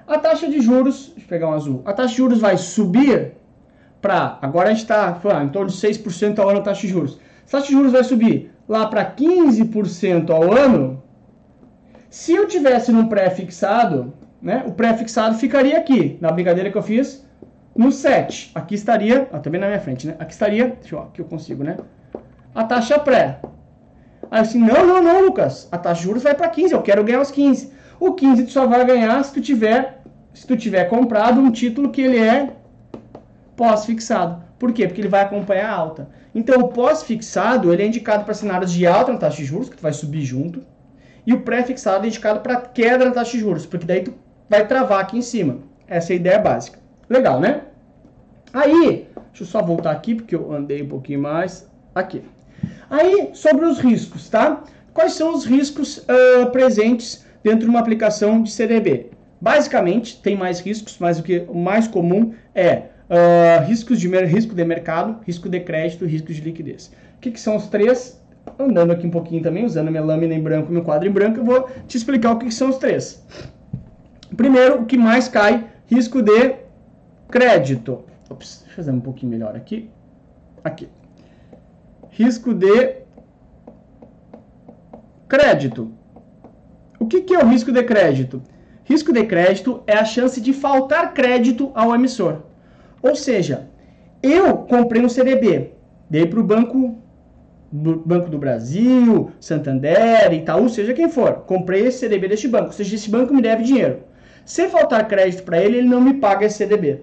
a 0.07 0.19
taxa 0.19 0.49
de 0.49 0.61
juros, 0.61 1.09
deixa 1.09 1.25
eu 1.25 1.29
pegar 1.29 1.49
um 1.49 1.53
azul, 1.53 1.83
a 1.85 1.93
taxa 1.93 2.11
de 2.11 2.17
juros 2.17 2.41
vai 2.41 2.57
subir 2.57 3.33
para, 4.01 4.39
agora 4.41 4.71
está 4.71 5.19
em 5.45 5.49
torno 5.49 5.71
de 5.71 5.77
6% 5.77 6.39
ao 6.39 6.49
ano 6.49 6.61
a 6.61 6.63
taxa 6.63 6.83
de 6.83 6.89
juros. 6.89 7.19
A 7.47 7.51
taxa 7.51 7.67
de 7.67 7.73
juros 7.73 7.93
vai 7.93 8.05
subir 8.05 8.53
lá 8.69 8.87
para 8.87 9.05
15% 9.05 10.31
ao 10.31 10.53
ano. 10.53 11.03
Se 12.09 12.33
eu 12.33 12.47
tivesse 12.47 12.93
num 12.93 13.09
pré-fixado, 13.09 14.13
né, 14.41 14.65
o 14.67 14.73
pré-fixado 14.73 15.37
ficaria 15.37 15.77
aqui, 15.79 16.19
na 16.21 16.31
brincadeira 16.31 16.71
que 16.71 16.79
eu 16.79 16.83
fiz, 16.83 17.27
no 17.75 17.93
7. 17.93 18.53
Aqui 18.55 18.75
estaria, 18.75 19.29
ó, 19.33 19.39
também 19.39 19.61
na 19.61 19.67
minha 19.67 19.81
frente, 19.81 20.07
né? 20.07 20.17
Aqui 20.19 20.33
estaria, 20.33 20.77
deixa 20.81 20.97
eu, 20.97 21.11
eu 21.19 21.25
consigo, 21.25 21.63
né? 21.63 21.77
A 22.55 22.65
taxa 22.65 22.99
pré. 22.99 23.41
Aí 24.31 24.41
assim, 24.41 24.59
não, 24.59 24.87
não, 24.87 25.03
não, 25.03 25.21
Lucas, 25.21 25.69
a 25.71 25.79
taxa 25.79 26.01
de 26.01 26.07
juros 26.07 26.23
vai 26.23 26.35
para 26.35 26.49
15, 26.49 26.73
eu 26.73 26.83
quero 26.83 27.05
ganhar 27.05 27.21
os 27.21 27.31
15. 27.31 27.73
O 27.99 28.13
15 28.13 28.45
tu 28.45 28.53
só 28.53 28.67
vai 28.67 28.85
ganhar 28.85 29.23
se 29.25 29.33
tu 29.33 29.41
tiver, 29.41 30.03
se 30.35 30.47
tu 30.47 30.57
tiver 30.57 30.85
comprado 30.85 31.41
um 31.41 31.51
título 31.51 31.91
que 31.91 32.03
ele 32.03 32.19
é 32.19 32.53
pós-fixado. 33.57 34.45
Por 34.59 34.73
quê? 34.73 34.87
Porque 34.87 35.01
ele 35.01 35.09
vai 35.09 35.23
acompanhar 35.23 35.71
a 35.71 35.75
alta. 35.75 36.09
Então, 36.35 36.61
o 36.61 36.69
pós-fixado 36.69 37.73
ele 37.73 37.83
é 37.83 37.87
indicado 37.87 38.25
para 38.25 38.35
cenários 38.35 38.73
de 38.73 38.87
alta 38.87 39.13
na 39.13 39.19
taxa 39.19 39.39
de 39.39 39.45
juros, 39.45 39.69
que 39.69 39.77
tu 39.77 39.83
vai 39.83 39.93
subir 39.93 40.23
junto. 40.23 40.63
E 41.27 41.33
o 41.33 41.41
pré-fixado 41.41 42.05
é 42.05 42.09
indicado 42.09 42.41
para 42.41 42.61
queda 42.61 43.05
na 43.05 43.11
taxa 43.11 43.33
de 43.33 43.41
juros, 43.41 43.67
porque 43.67 43.87
daí 43.87 44.05
tu 44.05 44.15
vai 44.49 44.67
travar 44.67 45.01
aqui 45.01 45.19
em 45.19 45.23
cima. 45.23 45.59
Essa 45.89 46.13
é 46.13 46.15
a 46.15 46.17
ideia 46.17 46.39
básica. 46.39 46.79
Legal, 47.09 47.41
né? 47.41 47.63
Aí, 48.53 49.09
deixa 49.29 49.43
eu 49.43 49.47
só 49.47 49.63
voltar 49.63 49.91
aqui, 49.91 50.15
porque 50.15 50.35
eu 50.35 50.53
andei 50.53 50.83
um 50.83 50.89
pouquinho 50.89 51.21
mais. 51.21 51.69
Aqui. 51.95 52.23
Aí, 52.89 53.31
sobre 53.35 53.65
os 53.65 53.79
riscos, 53.79 54.29
tá? 54.29 54.63
Quais 54.95 55.13
são 55.15 55.35
os 55.35 55.45
riscos 55.45 55.99
uh, 55.99 56.51
presentes 56.53 57.26
dentro 57.47 57.61
de 57.61 57.71
uma 57.71 57.79
aplicação 57.79 58.43
de 58.43 58.51
CDB? 58.51 59.11
Basicamente, 59.41 60.21
tem 60.21 60.37
mais 60.37 60.59
riscos, 60.59 60.97
mas 60.99 61.21
o 61.21 61.23
que 61.23 61.45
o 61.49 61.55
mais 61.55 61.87
comum 61.87 62.35
é 62.53 62.87
uh, 63.09 63.65
riscos 63.65 64.01
de 64.01 64.09
risco 64.09 64.53
de 64.53 64.65
mercado, 64.65 65.21
risco 65.25 65.49
de 65.49 65.61
crédito, 65.61 66.05
risco 66.05 66.33
de 66.33 66.41
liquidez. 66.41 66.91
O 67.17 67.21
que, 67.21 67.31
que 67.31 67.39
são 67.39 67.55
os 67.55 67.69
três? 67.69 68.21
Andando 68.59 68.93
aqui 68.93 69.07
um 69.07 69.11
pouquinho 69.11 69.43
também, 69.43 69.65
usando 69.65 69.91
minha 69.91 70.03
lâmina 70.03 70.35
em 70.35 70.43
branco 70.43 70.73
meu 70.73 70.83
quadro 70.83 71.09
em 71.09 71.13
branco, 71.13 71.39
eu 71.39 71.45
vou 71.45 71.69
te 71.87 71.97
explicar 71.97 72.33
o 72.33 72.39
que, 72.39 72.47
que 72.47 72.55
são 72.55 72.71
os 72.71 72.79
três. 72.79 73.25
Primeiro, 74.37 74.83
o 74.83 74.85
que 74.85 74.99
mais 74.99 75.29
cai, 75.29 75.65
risco 75.87 76.21
de 76.23 76.57
crédito. 77.29 78.05
Ops, 78.29 78.63
deixa 78.65 78.73
eu 78.73 78.77
fazer 78.77 78.91
um 78.91 79.01
pouquinho 79.01 79.31
melhor 79.31 79.55
aqui. 79.55 79.89
Aqui. 80.65 80.89
Risco 82.11 82.53
de 82.53 82.97
crédito. 85.29 85.93
O 86.99 87.07
que, 87.07 87.21
que 87.21 87.35
é 87.35 87.39
o 87.39 87.47
risco 87.47 87.73
de 87.73 87.83
crédito? 87.83 88.43
Risco 88.85 89.13
de 89.13 89.25
crédito 89.25 89.83
é 89.87 89.95
a 89.97 90.05
chance 90.05 90.41
de 90.41 90.53
faltar 90.53 91.13
crédito 91.13 91.71
ao 91.75 91.95
emissor. 91.95 92.43
Ou 93.03 93.15
seja, 93.15 93.69
eu 94.23 94.59
comprei 94.59 95.05
um 95.05 95.09
CDB, 95.09 95.73
dei 96.09 96.27
para 96.27 96.41
o 96.41 96.45
banco, 96.45 96.97
banco 97.71 98.31
do 98.31 98.39
Brasil, 98.39 99.31
Santander, 99.41 100.33
Itaú, 100.33 100.69
seja 100.69 100.95
quem 100.95 101.09
for. 101.09 101.45
Comprei 101.47 101.87
esse 101.87 101.99
CDB 101.99 102.29
deste 102.29 102.49
banco, 102.49 102.67
ou 102.67 102.73
seja, 102.73 102.95
esse 102.95 103.11
banco 103.11 103.35
me 103.35 103.43
deve 103.43 103.65
dinheiro. 103.65 104.01
Se 104.45 104.69
faltar 104.69 105.09
crédito 105.09 105.43
para 105.43 105.61
ele, 105.61 105.79
ele 105.79 105.89
não 105.89 106.01
me 106.01 106.15
paga 106.15 106.47
esse 106.47 106.59
CDB. 106.59 107.03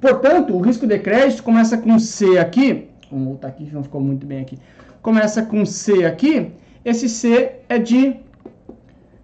Portanto, 0.00 0.54
o 0.54 0.60
risco 0.60 0.86
de 0.86 0.98
crédito 0.98 1.42
começa 1.42 1.78
com 1.78 1.98
C 1.98 2.38
aqui. 2.38 2.88
Vamos 3.10 3.28
voltar 3.28 3.48
aqui, 3.48 3.68
não 3.72 3.82
ficou 3.82 4.00
muito 4.00 4.26
bem 4.26 4.40
aqui. 4.40 4.58
Começa 5.00 5.42
com 5.42 5.64
C 5.64 6.04
aqui. 6.04 6.50
Esse 6.84 7.08
C 7.08 7.52
é 7.68 7.78
de 7.78 8.16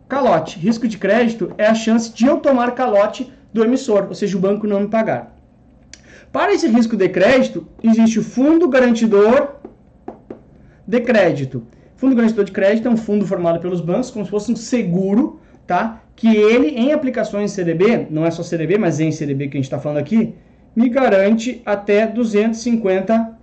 calote. 0.08 0.58
Risco 0.58 0.86
de 0.86 0.98
crédito 0.98 1.52
é 1.56 1.66
a 1.66 1.74
chance 1.74 2.12
de 2.12 2.26
eu 2.26 2.38
tomar 2.38 2.72
calote 2.72 3.32
do 3.52 3.64
emissor, 3.64 4.06
ou 4.08 4.14
seja, 4.14 4.36
o 4.36 4.40
banco 4.40 4.66
não 4.66 4.80
me 4.80 4.88
pagar. 4.88 5.36
Para 6.32 6.54
esse 6.54 6.66
risco 6.66 6.96
de 6.96 7.08
crédito, 7.08 7.68
existe 7.82 8.18
o 8.18 8.22
fundo 8.22 8.68
garantidor 8.68 9.56
de 10.86 11.00
crédito. 11.00 11.66
Fundo 11.96 12.16
garantidor 12.16 12.44
de 12.44 12.52
crédito 12.52 12.88
é 12.88 12.90
um 12.90 12.96
fundo 12.96 13.26
formado 13.26 13.60
pelos 13.60 13.80
bancos, 13.80 14.10
como 14.10 14.24
se 14.24 14.30
fosse 14.30 14.50
um 14.50 14.56
seguro, 14.56 15.40
tá? 15.66 16.02
Que 16.16 16.34
ele, 16.34 16.68
em 16.68 16.92
aplicações 16.92 17.52
CDB, 17.52 18.06
não 18.10 18.24
é 18.24 18.30
só 18.30 18.42
CDB, 18.42 18.78
mas 18.78 18.98
em 18.98 19.12
CDB 19.12 19.48
que 19.48 19.56
a 19.56 19.60
gente 19.60 19.66
está 19.66 19.78
falando 19.78 19.98
aqui, 19.98 20.34
me 20.74 20.88
garante 20.88 21.60
até 21.66 22.06
250 22.06 23.38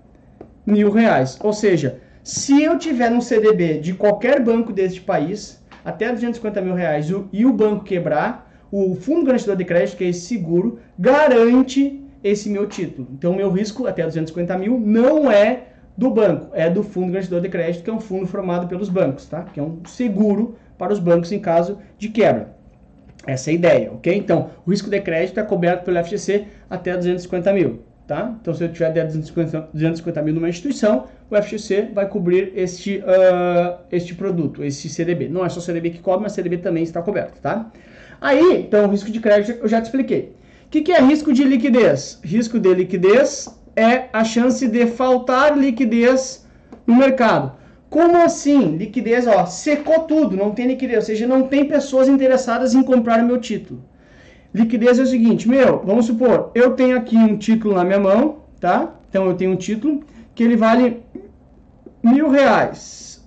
mil 0.65 0.89
reais. 0.89 1.37
Ou 1.41 1.53
seja, 1.53 1.99
se 2.23 2.63
eu 2.63 2.77
tiver 2.77 3.11
um 3.11 3.21
CDB 3.21 3.79
de 3.79 3.93
qualquer 3.93 4.43
banco 4.43 4.73
deste 4.73 5.01
país, 5.01 5.58
até 5.83 6.11
250 6.11 6.61
mil 6.61 6.73
reais, 6.73 7.09
e 7.31 7.45
o 7.45 7.53
banco 7.53 7.83
quebrar, 7.83 8.49
o 8.71 8.95
Fundo 8.95 9.25
Garantidor 9.25 9.55
de 9.55 9.65
Crédito, 9.65 9.97
que 9.97 10.03
é 10.03 10.07
esse 10.09 10.21
seguro, 10.21 10.79
garante 10.97 12.01
esse 12.23 12.49
meu 12.49 12.67
título. 12.67 13.07
Então, 13.11 13.33
meu 13.33 13.51
risco 13.51 13.87
até 13.87 14.03
250 14.05 14.57
mil 14.57 14.79
não 14.79 15.31
é 15.31 15.63
do 15.97 16.09
banco, 16.09 16.49
é 16.53 16.69
do 16.69 16.83
Fundo 16.83 17.11
Garantidor 17.11 17.41
de 17.41 17.49
Crédito, 17.49 17.83
que 17.83 17.89
é 17.89 17.93
um 17.93 17.99
fundo 17.99 18.27
formado 18.27 18.67
pelos 18.67 18.89
bancos, 18.89 19.25
tá? 19.25 19.43
Que 19.43 19.59
é 19.59 19.63
um 19.63 19.79
seguro 19.85 20.55
para 20.77 20.93
os 20.93 20.99
bancos 20.99 21.31
em 21.31 21.39
caso 21.39 21.79
de 21.97 22.09
quebra. 22.09 22.55
Essa 23.27 23.49
é 23.49 23.51
a 23.51 23.55
ideia, 23.55 23.91
ok? 23.91 24.15
Então, 24.15 24.51
o 24.65 24.71
risco 24.71 24.89
de 24.89 24.99
crédito 25.01 25.39
é 25.39 25.43
coberto 25.43 25.83
pelo 25.83 26.01
FGC 26.03 26.47
até 26.69 26.95
250 26.95 27.51
mil, 27.51 27.81
tá? 28.09 28.35
Então, 28.41 28.55
se 28.55 28.63
eu 28.63 28.73
tiver 28.73 28.87
até 28.87 29.05
250, 29.05 29.69
250 29.71 30.21
mil 30.23 30.33
numa 30.33 30.49
instituição, 30.49 31.05
o 31.29 31.35
FGC 31.39 31.91
vai 31.93 32.09
cobrir 32.09 32.51
este, 32.55 32.97
uh, 32.97 33.77
este 33.91 34.15
produto, 34.15 34.63
esse 34.63 34.89
CDB. 34.89 35.29
Não 35.29 35.45
é 35.45 35.49
só 35.49 35.61
CDB 35.61 35.91
que 35.91 35.99
cobre, 35.99 36.23
mas 36.23 36.31
CDB 36.31 36.57
também 36.57 36.81
está 36.81 37.03
coberto, 37.03 37.39
tá? 37.39 37.71
Aí, 38.19 38.63
então, 38.67 38.87
o 38.87 38.89
risco 38.89 39.11
de 39.11 39.19
crédito 39.19 39.59
eu 39.61 39.67
já 39.69 39.79
te 39.79 39.85
expliquei. 39.85 40.35
O 40.65 40.69
que, 40.71 40.81
que 40.81 40.91
é 40.91 40.99
risco 40.99 41.31
de 41.31 41.43
liquidez? 41.43 42.19
Risco 42.23 42.59
de 42.59 42.73
liquidez 42.73 43.47
é 43.75 44.09
a 44.11 44.23
chance 44.23 44.67
de 44.67 44.87
faltar 44.87 45.55
liquidez 45.55 46.47
no 46.87 46.95
mercado. 46.95 47.51
Como 47.91 48.17
assim? 48.17 48.75
Liquidez, 48.75 49.27
ó, 49.27 49.45
secou 49.45 49.99
tudo, 49.99 50.35
não 50.35 50.49
tem 50.49 50.65
liquidez, 50.65 50.97
ou 50.97 51.05
seja, 51.05 51.27
não 51.27 51.43
tem 51.43 51.65
pessoas 51.65 52.07
interessadas 52.07 52.73
em 52.73 52.81
comprar 52.81 53.23
o 53.23 53.25
meu 53.27 53.39
título. 53.39 53.83
Liquidez 54.53 54.97
é 54.97 55.03
o 55.03 55.05
seguinte, 55.05 55.47
meu, 55.47 55.81
vamos 55.85 56.05
supor, 56.05 56.51
eu 56.55 56.71
tenho 56.71 56.97
aqui 56.97 57.15
um 57.15 57.37
título 57.37 57.75
na 57.75 57.83
minha 57.83 57.99
mão, 57.99 58.39
tá? 58.59 58.95
Então 59.09 59.25
eu 59.27 59.35
tenho 59.35 59.51
um 59.51 59.55
título 59.55 60.03
que 60.33 60.43
ele 60.43 60.55
vale 60.55 61.03
mil 62.03 62.29
reais 62.29 63.23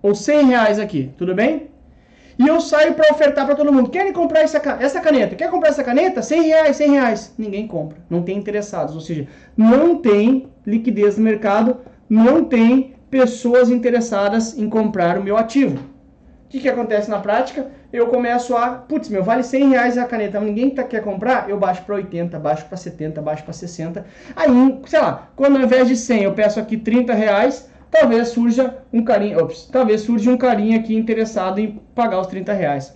ou 0.00 0.14
cem 0.14 0.46
reais 0.46 0.78
aqui, 0.78 1.10
tudo 1.16 1.34
bem? 1.34 1.70
E 2.38 2.46
eu 2.48 2.60
saio 2.60 2.94
para 2.94 3.12
ofertar 3.12 3.46
para 3.46 3.54
todo 3.54 3.72
mundo. 3.72 3.90
Querem 3.90 4.12
comprar 4.12 4.40
essa, 4.40 4.58
essa 4.80 5.00
caneta? 5.00 5.36
Quer 5.36 5.50
comprar 5.50 5.68
essa 5.68 5.84
caneta? 5.84 6.22
100 6.22 6.42
reais, 6.42 6.76
100 6.76 6.90
reais. 6.90 7.34
Ninguém 7.38 7.68
compra. 7.68 7.98
Não 8.08 8.22
tem 8.22 8.38
interessados. 8.38 8.94
Ou 8.94 9.00
seja, 9.00 9.28
não 9.56 9.96
tem 9.96 10.48
liquidez 10.66 11.16
no 11.16 11.24
mercado, 11.24 11.76
não 12.08 12.44
tem 12.44 12.94
pessoas 13.10 13.70
interessadas 13.70 14.58
em 14.58 14.68
comprar 14.68 15.18
o 15.18 15.22
meu 15.22 15.36
ativo. 15.36 15.76
O 15.76 16.48
que, 16.48 16.60
que 16.60 16.68
acontece 16.68 17.10
na 17.10 17.18
prática? 17.18 17.70
Eu 17.92 18.06
começo 18.06 18.56
a, 18.56 18.70
putz, 18.70 19.10
meu, 19.10 19.22
vale 19.22 19.42
100 19.42 19.68
reais 19.68 19.98
a 19.98 20.06
caneta, 20.06 20.40
ninguém 20.40 20.70
tá, 20.70 20.82
quer 20.82 21.02
comprar, 21.02 21.50
eu 21.50 21.58
baixo 21.58 21.82
para 21.84 21.96
80, 21.96 22.38
baixo 22.38 22.64
para 22.64 22.78
70, 22.78 23.20
baixo 23.20 23.44
para 23.44 23.52
60. 23.52 24.06
Aí, 24.34 24.48
sei 24.86 24.98
lá, 24.98 25.28
quando 25.36 25.56
ao 25.56 25.62
invés 25.62 25.88
de 25.88 25.96
100 25.96 26.22
eu 26.22 26.32
peço 26.32 26.58
aqui 26.58 26.78
30 26.78 27.12
reais, 27.12 27.70
talvez 27.90 28.28
surja 28.28 28.78
um 28.90 29.04
carinha, 29.04 29.36
ops, 29.36 29.68
talvez 29.70 30.00
surja 30.00 30.30
um 30.30 30.38
carinha 30.38 30.78
aqui 30.78 30.96
interessado 30.96 31.58
em 31.58 31.82
pagar 31.94 32.20
os 32.20 32.28
30 32.28 32.50
reais. 32.54 32.94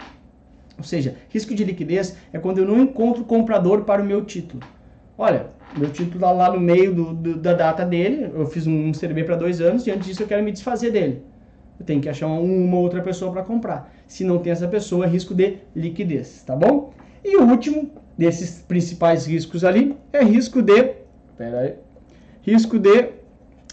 Ou 0.79 0.85
seja, 0.85 1.17
risco 1.29 1.55
de 1.55 1.63
liquidez 1.63 2.17
é 2.33 2.39
quando 2.39 2.59
eu 2.59 2.65
não 2.67 2.81
encontro 2.81 3.23
comprador 3.25 3.83
para 3.83 4.01
o 4.01 4.05
meu 4.05 4.25
título. 4.25 4.63
Olha, 5.19 5.49
meu 5.77 5.91
título 5.91 6.17
está 6.17 6.31
lá 6.31 6.51
no 6.51 6.61
meio 6.61 6.95
do, 6.95 7.13
do, 7.13 7.37
da 7.37 7.53
data 7.53 7.85
dele, 7.85 8.31
eu 8.35 8.47
fiz 8.47 8.67
um 8.67 8.95
CDB 8.95 9.25
para 9.25 9.37
dois 9.37 9.61
anos 9.61 9.87
e 9.87 9.91
antes 9.91 10.07
disso 10.07 10.23
eu 10.23 10.27
quero 10.27 10.43
me 10.43 10.53
desfazer 10.53 10.91
dele. 10.91 11.23
Eu 11.79 11.85
tenho 11.85 12.01
que 12.01 12.09
achar 12.09 12.27
uma 12.27 12.79
outra 12.79 13.03
pessoa 13.03 13.31
para 13.33 13.43
comprar. 13.43 13.93
Se 14.07 14.25
não 14.25 14.39
tem 14.39 14.53
essa 14.53 14.69
pessoa, 14.69 15.05
é 15.05 15.09
risco 15.09 15.35
de 15.35 15.59
liquidez, 15.75 16.43
tá 16.43 16.57
bom? 16.57 16.93
E 17.25 17.37
o 17.37 17.45
último 17.45 17.91
desses 18.17 18.61
principais 18.61 19.27
riscos 19.27 19.65
ali 19.65 19.97
é 20.13 20.23
risco 20.23 20.63
de. 20.63 20.95
Pera 21.37 21.61
aí. 21.61 21.75
Risco 22.43 22.79
de 22.79 23.17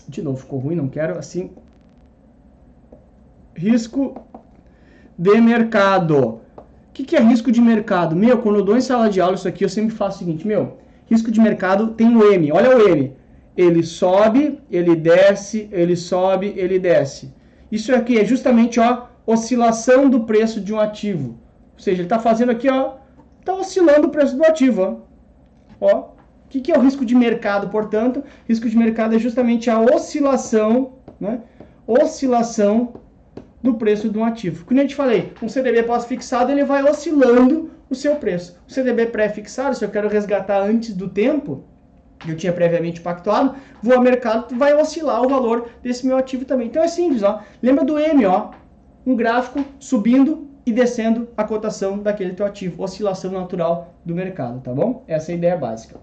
de 0.08 0.22
novo, 0.22 0.38
ficou 0.38 0.60
ruim, 0.60 0.76
não 0.76 0.88
quero 0.88 1.18
assim. 1.18 1.52
Risco 3.56 4.22
de 5.18 5.40
mercado. 5.40 6.42
O 6.58 6.94
que, 6.94 7.04
que 7.04 7.16
é 7.16 7.22
risco 7.22 7.52
de 7.52 7.62
mercado? 7.62 8.16
Meu, 8.16 8.38
quando 8.40 8.60
eu 8.60 8.66
dou 8.66 8.78
em 8.78 8.82
sala 8.82 9.10
de 9.10 9.20
aula 9.22 9.36
isso 9.36 9.48
aqui, 9.48 9.64
eu 9.64 9.70
sempre 9.70 9.96
faço 9.96 10.18
o 10.18 10.20
seguinte, 10.20 10.46
meu, 10.46 10.78
risco 11.08 11.32
de 11.32 11.40
mercado 11.40 11.92
tem 11.92 12.16
o 12.16 12.32
M, 12.32 12.52
olha 12.52 12.78
o 12.78 12.90
M. 12.90 13.14
Ele 13.56 13.84
sobe, 13.84 14.60
ele 14.70 14.96
desce, 14.96 15.70
ele 15.72 15.96
sobe, 15.96 16.54
ele 16.56 16.80
desce. 16.80 17.32
Isso 17.74 17.92
aqui 17.96 18.20
é 18.20 18.24
justamente, 18.24 18.80
ó, 18.80 19.08
oscilação 19.26 20.08
do 20.08 20.26
preço 20.26 20.62
de 20.62 20.72
um 20.72 20.80
ativo. 20.80 21.40
Ou 21.74 21.80
seja, 21.80 21.98
ele 21.98 22.04
está 22.04 22.20
fazendo 22.20 22.52
aqui, 22.52 22.70
ó, 22.70 22.98
está 23.40 23.52
oscilando 23.56 24.10
o 24.10 24.12
preço 24.12 24.38
do 24.38 24.46
ativo, 24.46 25.08
ó. 25.82 25.88
ó 25.88 26.14
que, 26.54 26.62
que 26.62 26.72
é 26.72 26.78
o 26.78 26.82
risco 26.82 27.04
de 27.04 27.16
mercado, 27.16 27.70
portanto? 27.70 28.24
Risco 28.48 28.70
de 28.70 28.78
mercado 28.78 29.16
é 29.16 29.18
justamente 29.18 29.72
a 29.72 29.80
oscilação, 29.80 31.00
né? 31.20 31.42
Oscilação 31.88 32.94
do 33.64 33.74
preço 33.74 34.08
de 34.08 34.20
um 34.20 34.24
ativo. 34.24 34.66
Como 34.66 34.80
eu 34.80 34.88
te 34.88 34.94
falei, 34.94 35.34
um 35.42 35.50
CDB 35.50 35.82
pós-fixado 35.82 36.52
ele 36.52 36.64
vai 36.64 36.84
oscilando 36.84 37.72
o 37.90 37.96
seu 37.96 38.18
preço. 38.18 38.56
O 38.68 38.72
CDB 38.72 39.08
pré-fixado, 39.08 39.76
se 39.76 39.84
eu 39.84 39.90
quero 39.90 40.08
resgatar 40.08 40.62
antes 40.62 40.94
do 40.94 41.10
tempo, 41.10 41.64
que 42.20 42.32
eu 42.32 42.38
tinha 42.38 42.54
previamente 42.54 43.02
pactuado, 43.02 43.56
vou 43.82 43.96
ao 43.96 44.02
mercado, 44.02 44.56
vai 44.58 44.74
oscilar 44.74 45.22
o 45.22 45.30
valor 45.30 45.70
desse 45.82 46.06
meu 46.06 46.18
ativo 46.18 46.46
também. 46.46 46.68
Então 46.68 46.84
é 46.84 46.88
simples, 46.88 47.24
ó. 47.24 47.42
Lembra 47.62 47.84
do 47.84 48.00
M, 48.00 48.26
ó. 48.26 48.52
Um 49.06 49.16
gráfico 49.16 49.64
subindo 49.80 50.48
e 50.66 50.72
descendo 50.72 51.28
a 51.36 51.44
cotação 51.44 51.98
daquele 52.00 52.34
teu 52.34 52.46
ativo. 52.46 52.82
Oscilação 52.82 53.32
natural 53.32 53.94
do 54.06 54.16
mercado, 54.16 54.62
tá 54.62 54.72
bom? 54.72 55.04
Essa 55.08 55.32
é 55.32 55.34
a 55.34 55.38
ideia 55.38 55.58
básica. 55.58 56.00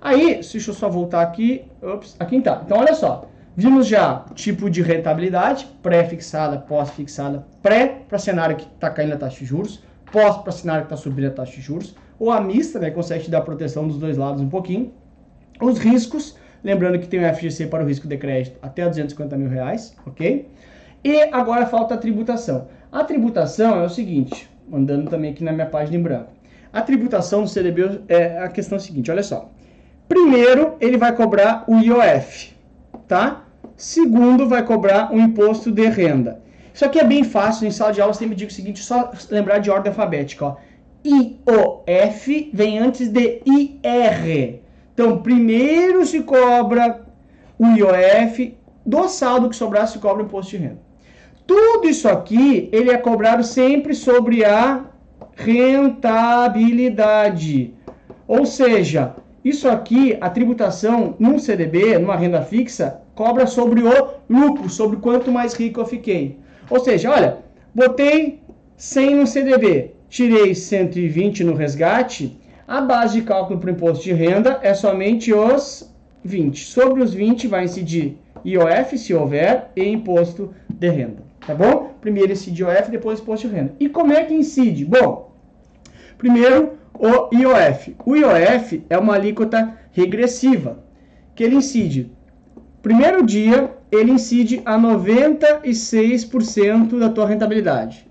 Aí, 0.00 0.34
deixa 0.34 0.70
eu 0.70 0.74
só 0.74 0.88
voltar 0.88 1.22
aqui. 1.22 1.64
Ops, 1.80 2.16
aqui 2.18 2.36
está. 2.36 2.60
Então, 2.64 2.78
olha 2.78 2.94
só. 2.94 3.28
Vimos 3.54 3.86
já 3.86 4.24
tipo 4.34 4.70
de 4.70 4.80
rentabilidade, 4.80 5.68
pré-fixada, 5.82 6.58
pós-fixada, 6.58 7.46
pré 7.62 8.02
para 8.08 8.18
cenário 8.18 8.56
que 8.56 8.64
está 8.64 8.88
caindo 8.88 9.12
a 9.12 9.16
taxa 9.18 9.40
de 9.40 9.44
juros, 9.44 9.82
pós 10.10 10.38
para 10.38 10.52
cenário 10.52 10.86
que 10.86 10.94
está 10.94 10.96
subindo 10.96 11.26
a 11.26 11.30
taxa 11.30 11.52
de 11.52 11.60
juros, 11.60 11.94
ou 12.18 12.30
a 12.30 12.40
mista, 12.40 12.78
né, 12.78 12.90
consegue 12.90 13.24
te 13.24 13.30
dar 13.30 13.42
proteção 13.42 13.86
dos 13.86 13.98
dois 13.98 14.16
lados 14.16 14.40
um 14.40 14.48
pouquinho. 14.48 14.92
Os 15.62 15.78
riscos, 15.78 16.36
lembrando 16.64 16.98
que 16.98 17.06
tem 17.06 17.24
o 17.24 17.34
FGC 17.34 17.68
para 17.68 17.84
o 17.84 17.86
risco 17.86 18.08
de 18.08 18.16
crédito 18.16 18.58
até 18.60 18.84
250 18.84 19.36
mil 19.36 19.48
reais, 19.48 19.94
ok? 20.04 20.48
E 21.04 21.20
agora 21.30 21.66
falta 21.66 21.94
a 21.94 21.96
tributação. 21.96 22.66
A 22.90 23.04
tributação 23.04 23.80
é 23.80 23.84
o 23.84 23.88
seguinte, 23.88 24.50
mandando 24.68 25.08
também 25.08 25.30
aqui 25.30 25.44
na 25.44 25.52
minha 25.52 25.66
página 25.66 25.96
em 25.96 26.02
branco. 26.02 26.32
A 26.72 26.82
tributação 26.82 27.44
do 27.44 27.48
CDB 27.48 28.00
é 28.08 28.38
a 28.38 28.48
questão 28.48 28.76
seguinte, 28.76 29.08
olha 29.08 29.22
só. 29.22 29.52
Primeiro, 30.08 30.74
ele 30.80 30.96
vai 30.96 31.14
cobrar 31.14 31.64
o 31.68 31.78
IOF, 31.78 32.56
tá? 33.06 33.44
Segundo, 33.76 34.48
vai 34.48 34.64
cobrar 34.64 35.14
o 35.14 35.20
imposto 35.20 35.70
de 35.70 35.86
renda. 35.86 36.40
Isso 36.74 36.84
aqui 36.84 36.98
é 36.98 37.04
bem 37.04 37.22
fácil, 37.22 37.68
em 37.68 37.70
sala 37.70 37.92
de 37.92 38.00
aula 38.00 38.14
sempre 38.14 38.34
digo 38.34 38.50
o 38.50 38.54
seguinte, 38.54 38.80
só 38.80 39.12
lembrar 39.30 39.58
de 39.58 39.70
ordem 39.70 39.90
alfabética, 39.90 40.44
ó. 40.44 40.56
IOF 41.04 42.50
vem 42.52 42.80
antes 42.80 43.08
de 43.08 43.40
IR. 43.46 44.60
Então, 44.94 45.22
primeiro 45.22 46.04
se 46.04 46.22
cobra 46.22 47.00
o 47.58 47.66
IOF, 47.66 48.54
do 48.84 49.08
saldo 49.08 49.48
que 49.48 49.56
sobrar 49.56 49.88
se 49.88 49.98
cobra 49.98 50.22
o 50.22 50.26
imposto 50.26 50.50
de 50.50 50.58
renda. 50.58 50.82
Tudo 51.46 51.88
isso 51.88 52.06
aqui, 52.08 52.68
ele 52.72 52.90
é 52.90 52.98
cobrado 52.98 53.44
sempre 53.44 53.94
sobre 53.94 54.44
a 54.44 54.84
rentabilidade. 55.34 57.72
Ou 58.26 58.44
seja, 58.44 59.14
isso 59.44 59.68
aqui, 59.68 60.16
a 60.20 60.28
tributação 60.30 61.14
num 61.18 61.38
CDB, 61.38 61.98
numa 61.98 62.16
renda 62.16 62.42
fixa, 62.42 63.00
cobra 63.14 63.46
sobre 63.46 63.82
o 63.82 64.08
lucro, 64.28 64.68
sobre 64.68 64.98
quanto 64.98 65.32
mais 65.32 65.54
rico 65.54 65.80
eu 65.80 65.86
fiquei. 65.86 66.38
Ou 66.70 66.80
seja, 66.80 67.10
olha, 67.10 67.38
botei 67.74 68.40
100 68.76 69.16
no 69.16 69.26
CDB, 69.26 69.94
tirei 70.08 70.54
120 70.54 71.42
no 71.44 71.54
resgate, 71.54 72.38
a 72.72 72.80
base 72.80 73.20
de 73.20 73.26
cálculo 73.26 73.60
para 73.60 73.68
o 73.68 73.72
imposto 73.74 74.02
de 74.02 74.14
renda 74.14 74.58
é 74.62 74.72
somente 74.72 75.30
os 75.30 75.94
20. 76.24 76.64
Sobre 76.64 77.02
os 77.02 77.12
20 77.12 77.46
vai 77.46 77.64
incidir 77.64 78.16
IOF, 78.42 78.96
se 78.96 79.12
houver, 79.12 79.70
e 79.76 79.86
imposto 79.86 80.54
de 80.70 80.88
renda. 80.88 81.22
Tá 81.46 81.54
bom? 81.54 81.92
Primeiro 82.00 82.32
incide 82.32 82.62
IOF, 82.62 82.90
depois 82.90 83.20
imposto 83.20 83.46
de 83.46 83.54
renda. 83.54 83.74
E 83.78 83.90
como 83.90 84.14
é 84.14 84.24
que 84.24 84.32
incide? 84.32 84.86
Bom, 84.86 85.34
primeiro 86.16 86.78
o 86.94 87.28
IOF. 87.36 87.94
O 88.06 88.16
IOF 88.16 88.82
é 88.88 88.96
uma 88.96 89.16
alíquota 89.16 89.76
regressiva, 89.90 90.82
que 91.34 91.44
ele 91.44 91.56
incide. 91.56 92.10
Primeiro 92.80 93.22
dia, 93.22 93.70
ele 93.90 94.12
incide 94.12 94.62
a 94.64 94.78
96% 94.78 96.98
da 96.98 97.10
tua 97.10 97.26
rentabilidade. 97.26 98.10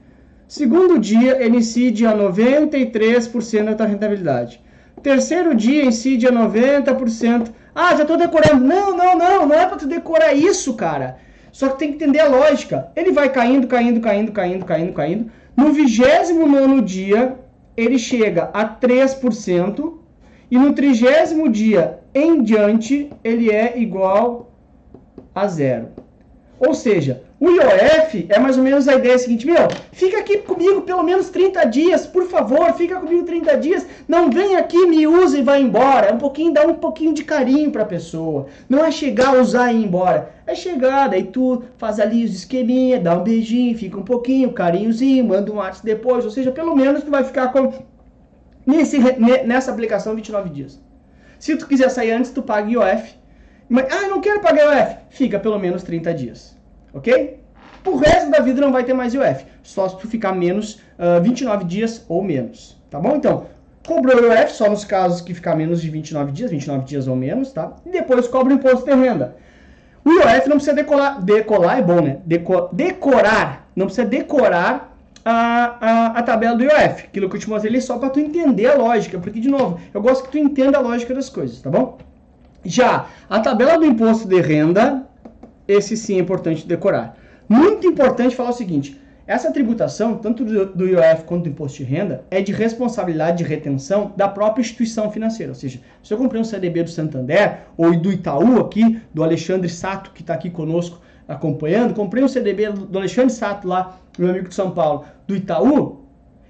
Segundo 0.52 1.00
dia, 1.00 1.42
ele 1.42 1.60
incide 1.60 2.06
a 2.06 2.14
93% 2.14 3.74
da 3.74 3.86
rentabilidade. 3.86 4.62
Terceiro 5.02 5.56
dia, 5.56 5.86
incide 5.86 6.28
a 6.28 6.32
90%. 6.32 7.54
Ah, 7.74 7.96
já 7.96 8.02
estou 8.02 8.18
decorando. 8.18 8.62
Não, 8.62 8.94
não, 8.94 9.18
não, 9.18 9.46
não 9.46 9.56
é 9.56 9.66
para 9.66 9.78
tu 9.78 9.88
decorar 9.88 10.34
isso, 10.34 10.74
cara. 10.74 11.20
Só 11.54 11.70
que 11.70 11.80
tem 11.80 11.88
que 11.92 12.04
entender 12.04 12.20
a 12.20 12.28
lógica. 12.28 12.92
Ele 12.98 13.14
vai 13.14 13.30
caindo, 13.30 13.66
caindo, 13.66 14.02
caindo, 14.02 14.34
caindo, 14.34 14.66
caindo, 14.66 14.92
caindo. 14.92 15.32
No 15.56 15.72
29 15.72 16.82
dia, 16.82 17.38
ele 17.78 17.98
chega 17.98 18.50
a 18.54 18.68
3%. 18.68 19.94
E 20.52 20.58
no 20.58 20.74
trigésimo 20.74 21.48
dia 21.48 22.00
em 22.14 22.44
diante, 22.44 23.10
ele 23.24 23.50
é 23.50 23.80
igual 23.80 24.52
a 25.34 25.48
zero. 25.48 25.92
Ou 26.60 26.74
seja, 26.74 27.24
o 27.42 27.50
IOF 27.50 28.28
é 28.30 28.38
mais 28.38 28.56
ou 28.56 28.64
menos 28.64 28.88
a 28.88 28.94
ideia 28.94 29.18
seguinte, 29.18 29.48
meu, 29.48 29.68
fica 29.92 30.20
aqui 30.20 30.38
comigo 30.38 30.84
pelo 30.84 31.02
menos 31.02 31.32
30 31.32 31.64
dias, 31.64 32.06
por 32.06 32.28
favor, 32.28 32.72
fica 32.74 33.00
comigo 33.00 33.24
30 33.24 33.58
dias, 33.58 33.88
não 34.08 34.30
vem 34.30 34.58
aqui, 34.58 34.86
me 34.86 35.08
usa 35.08 35.40
e 35.40 35.42
vai 35.42 35.60
embora. 35.60 36.10
É 36.10 36.14
um 36.14 36.20
pouquinho, 36.20 36.54
dá 36.54 36.68
um 36.68 36.76
pouquinho 36.76 37.16
de 37.16 37.24
carinho 37.24 37.72
pra 37.72 37.84
pessoa. 37.84 38.46
Não 38.70 38.86
é 38.86 38.92
chegar, 38.92 39.36
usar 39.36 39.72
e 39.72 39.78
ir 39.78 39.86
embora. 39.86 40.32
É 40.46 40.54
chegar, 40.54 41.08
daí 41.10 41.24
tu 41.24 41.64
faz 41.80 42.00
ali 42.00 42.24
os 42.24 42.36
esqueminha, 42.36 43.00
dá 43.00 43.18
um 43.18 43.24
beijinho, 43.24 43.76
fica 43.76 43.98
um 43.98 44.06
pouquinho, 44.06 44.54
carinhozinho, 44.54 45.26
manda 45.26 45.52
um 45.52 45.56
WhatsApp 45.56 45.84
depois, 45.84 46.24
ou 46.24 46.30
seja, 46.30 46.52
pelo 46.52 46.76
menos 46.76 47.04
tu 47.04 47.10
vai 47.10 47.24
ficar 47.24 47.52
com 47.52 47.74
nesse, 48.68 49.00
nessa 49.48 49.72
aplicação 49.72 50.14
29 50.14 50.48
dias. 50.52 50.80
Se 51.40 51.58
tu 51.58 51.66
quiser 51.66 51.90
sair 51.90 52.12
antes, 52.12 52.30
tu 52.30 52.44
paga 52.44 52.70
IOF. 52.70 53.16
Mas, 53.68 53.92
ah, 53.92 54.08
não 54.10 54.22
quero 54.22 54.42
pagar 54.42 54.78
IOF. 54.78 54.98
Fica 55.10 55.40
pelo 55.40 55.58
menos 55.58 55.82
30 55.82 56.14
dias 56.14 56.61
ok? 56.94 57.40
O 57.86 57.96
resto 57.98 58.30
da 58.30 58.40
vida 58.40 58.62
não 58.62 58.72
vai 58.72 58.84
ter 58.84 58.94
mais 58.94 59.14
IOF, 59.14 59.46
só 59.64 59.90
se 59.90 59.98
tu 59.98 60.08
ficar 60.08 60.34
menos 60.34 60.76
uh, 61.00 61.18
ah, 61.18 61.20
29 61.20 61.66
dias 61.66 62.06
ou 62.08 62.24
menos, 62.24 62.78
tá 62.90 63.00
bom? 63.00 63.16
Então, 63.16 63.46
cobrou 63.86 64.24
IOF 64.24 64.52
só 64.52 64.70
nos 64.70 64.86
casos 64.86 65.22
que 65.22 65.34
ficar 65.34 65.56
menos 65.56 65.82
de 65.82 65.90
29 65.90 66.32
dias, 66.32 66.52
29 66.52 66.86
dias 66.86 67.08
ou 67.08 67.16
menos, 67.16 67.52
tá? 67.52 67.74
E 67.86 67.90
depois 67.90 68.28
cobra 68.28 68.54
o 68.54 68.56
imposto 68.56 68.86
de 68.86 68.94
renda. 68.94 69.36
O 70.06 70.12
IOF 70.12 70.48
não 70.48 70.58
precisa 70.58 70.74
decolar, 70.74 71.24
decolar 71.24 71.80
é 71.80 71.82
bom, 71.82 72.02
né? 72.02 72.18
Deco, 72.26 72.70
decorar, 72.72 73.68
não 73.76 73.88
precisa 73.88 74.08
decorar 74.08 74.96
a, 75.24 75.78
a, 75.82 76.06
a, 76.20 76.24
tabela 76.24 76.56
do 76.56 76.64
IOF, 76.64 77.06
aquilo 77.06 77.30
que 77.30 77.36
eu 77.36 77.40
te 77.40 77.50
mostrei 77.50 77.72
ali 77.72 77.82
só 77.82 77.98
para 77.98 78.10
tu 78.10 78.20
entender 78.20 78.68
a 78.68 78.76
lógica, 78.76 79.20
porque, 79.20 79.40
de 79.40 79.50
novo, 79.50 79.80
eu 79.94 80.02
gosto 80.02 80.26
que 80.26 80.32
tu 80.32 80.38
entenda 80.38 80.78
a 80.78 80.82
lógica 80.82 81.14
das 81.14 81.30
coisas, 81.30 81.62
tá 81.62 81.70
bom? 81.70 81.98
Já 82.64 83.08
a 83.30 83.40
tabela 83.40 83.78
do 83.78 83.86
imposto 83.86 84.28
de 84.28 84.40
renda, 84.40 85.06
esse 85.72 85.96
sim 85.96 86.18
é 86.18 86.20
importante 86.20 86.68
decorar. 86.68 87.18
Muito 87.48 87.88
importante 87.88 88.36
falar 88.36 88.50
o 88.50 88.54
seguinte: 88.54 89.00
essa 89.28 89.52
tributação, 89.52 90.18
tanto 90.18 90.44
do 90.44 90.88
IOF 90.88 91.24
quanto 91.26 91.44
do 91.44 91.50
imposto 91.50 91.78
de 91.78 91.84
renda, 91.84 92.26
é 92.30 92.42
de 92.42 92.52
responsabilidade 92.52 93.38
de 93.38 93.44
retenção 93.44 94.14
da 94.18 94.28
própria 94.28 94.62
instituição 94.62 95.12
financeira. 95.12 95.52
Ou 95.52 95.56
seja, 95.56 95.80
se 96.04 96.14
eu 96.14 96.18
comprei 96.18 96.42
um 96.42 96.44
CDB 96.44 96.84
do 96.84 96.90
Santander 96.90 97.60
ou 97.78 97.96
do 97.98 98.12
Itaú 98.12 98.60
aqui, 98.60 99.00
do 99.14 99.24
Alexandre 99.24 99.70
Sato, 99.70 100.12
que 100.12 100.22
está 100.22 100.34
aqui 100.34 100.50
conosco 100.50 101.00
acompanhando, 101.28 101.94
comprei 101.94 102.24
um 102.24 102.28
CDB 102.28 102.72
do 102.72 102.98
Alexandre 102.98 103.32
Sato 103.32 103.68
lá, 103.68 104.00
meu 104.18 104.32
amigo 104.32 104.50
de 104.50 104.56
São 104.56 104.72
Paulo, 104.72 105.06
do 105.26 105.36
Itaú, 105.36 106.01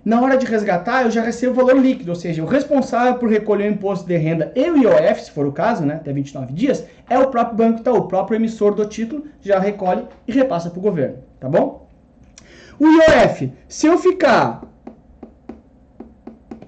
na 0.03 0.19
hora 0.19 0.35
de 0.35 0.47
resgatar, 0.47 1.03
eu 1.03 1.11
já 1.11 1.21
recebo 1.21 1.53
o 1.53 1.55
valor 1.55 1.79
líquido, 1.79 2.09
ou 2.09 2.15
seja, 2.15 2.43
o 2.43 2.47
responsável 2.47 3.13
por 3.15 3.29
recolher 3.29 3.69
o 3.69 3.73
imposto 3.73 4.07
de 4.07 4.17
renda 4.17 4.51
e 4.55 4.67
o 4.69 4.77
IOF, 4.77 5.23
se 5.23 5.31
for 5.31 5.45
o 5.45 5.51
caso, 5.51 5.85
né, 5.85 5.93
até 5.95 6.11
29 6.11 6.51
dias, 6.53 6.83
é 7.07 7.19
o 7.19 7.27
próprio 7.27 7.55
Banco 7.55 7.81
Itaú, 7.81 7.97
o 7.97 8.07
próprio 8.07 8.35
emissor 8.35 8.73
do 8.73 8.83
título 8.85 9.25
já 9.41 9.59
recolhe 9.59 10.05
e 10.27 10.31
repassa 10.31 10.71
para 10.71 10.79
o 10.79 10.81
governo, 10.81 11.17
tá 11.39 11.47
bom? 11.47 11.87
O 12.79 12.87
IOF, 12.87 13.53
se 13.67 13.85
eu 13.85 13.99
ficar 13.99 14.63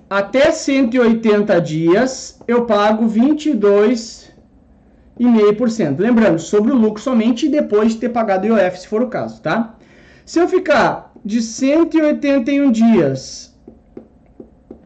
até 0.07 0.51
180 0.51 1.59
dias, 1.59 2.39
eu 2.47 2.67
pago 2.67 3.07
22,5%. 3.07 5.97
Lembrando, 5.97 6.37
sobre 6.37 6.71
o 6.71 6.75
lucro 6.75 7.01
somente 7.01 7.49
depois 7.49 7.93
de 7.93 7.97
ter 7.97 8.09
pagado 8.09 8.45
o 8.45 8.55
IOF, 8.55 8.79
se 8.79 8.87
for 8.87 9.01
o 9.01 9.07
caso, 9.07 9.41
tá? 9.41 9.73
Se 10.23 10.39
eu 10.39 10.47
ficar 10.47 11.11
de 11.23 11.41
181 11.41 12.71
dias 12.71 13.53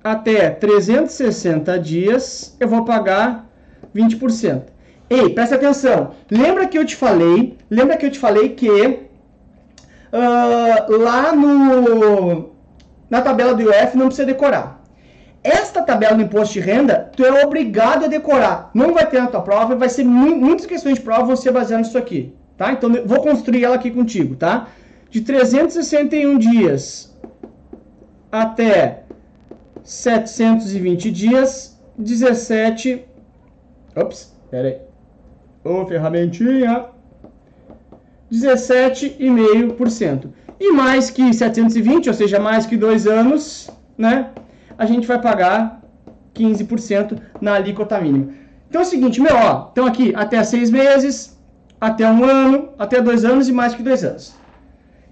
até 0.04 0.50
360 0.50 1.80
dias, 1.80 2.56
eu 2.60 2.68
vou 2.68 2.86
pagar 2.86 3.50
20%. 3.96 4.64
Ei, 5.10 5.30
presta 5.30 5.56
atenção. 5.56 6.12
Lembra 6.30 6.68
que 6.68 6.78
eu 6.78 6.86
te 6.86 6.96
falei, 6.96 7.58
lembra 7.70 7.98
que 7.98 8.06
eu 8.06 8.12
te 8.12 8.20
falei 8.20 8.50
que 8.50 8.70
uh, 8.70 9.08
lá 10.98 11.34
no 11.34 12.52
na 13.10 13.22
tabela 13.22 13.54
do 13.54 13.62
IOF 13.62 13.96
não 13.96 14.08
precisa 14.08 14.26
decorar. 14.26 14.84
Esta 15.42 15.82
tabela 15.82 16.16
do 16.16 16.24
imposto 16.24 16.56
de 16.56 16.60
renda, 16.60 17.10
tu 17.16 17.24
é 17.24 17.46
obrigado 17.46 18.04
a 18.04 18.08
decorar. 18.08 18.70
Não 18.74 18.94
vai 18.94 19.10
ter 19.10 19.22
na 19.22 19.28
tua 19.28 19.42
prova, 19.42 19.76
vai 19.76 19.88
ser 19.88 20.04
muitas 20.04 20.66
questões 20.66 20.96
de 20.96 21.02
prova 21.02 21.24
vão 21.24 21.38
ser 21.38 21.52
baseadas 21.52 21.88
nisso 21.88 21.98
aqui, 21.98 22.34
tá? 22.58 22.74
Então 22.74 22.92
vou 23.06 23.22
construir 23.22 23.64
ela 23.64 23.76
aqui 23.76 23.90
contigo, 23.90 24.36
tá? 24.36 24.68
De 25.10 25.22
361 25.22 26.38
dias 26.38 27.16
até 28.32 29.04
720 29.84 31.12
dias, 31.12 31.80
17. 31.98 33.06
Ops, 33.96 34.36
pera 34.52 34.68
aí. 34.68 34.78
Ô, 35.64 35.86
ferramentinha. 35.86 36.88
17,5%. 38.32 40.30
E 40.60 40.72
mais 40.74 41.10
que 41.10 41.34
720, 41.34 42.10
ou 42.10 42.14
seja, 42.14 42.38
mais 42.40 42.66
que 42.66 42.76
dois 42.76 43.08
anos, 43.08 43.70
né? 43.98 44.32
A 44.78 44.86
gente 44.86 45.08
vai 45.08 45.22
pagar 45.22 45.82
15% 46.36 47.18
na 47.40 47.54
alíquota 47.54 47.98
mínima. 48.02 48.34
Então 48.68 48.82
é 48.82 48.84
o 48.84 48.88
seguinte, 48.88 49.22
meu, 49.22 49.34
ó, 49.34 49.70
então 49.72 49.86
aqui 49.86 50.14
até 50.14 50.44
seis 50.44 50.70
meses, 50.70 51.40
até 51.80 52.06
um 52.12 52.26
ano, 52.26 52.74
até 52.78 53.02
dois 53.02 53.24
anos 53.24 53.48
e 53.48 53.54
mais 53.54 53.74
que 53.74 53.82
dois 53.82 54.04
anos 54.04 54.37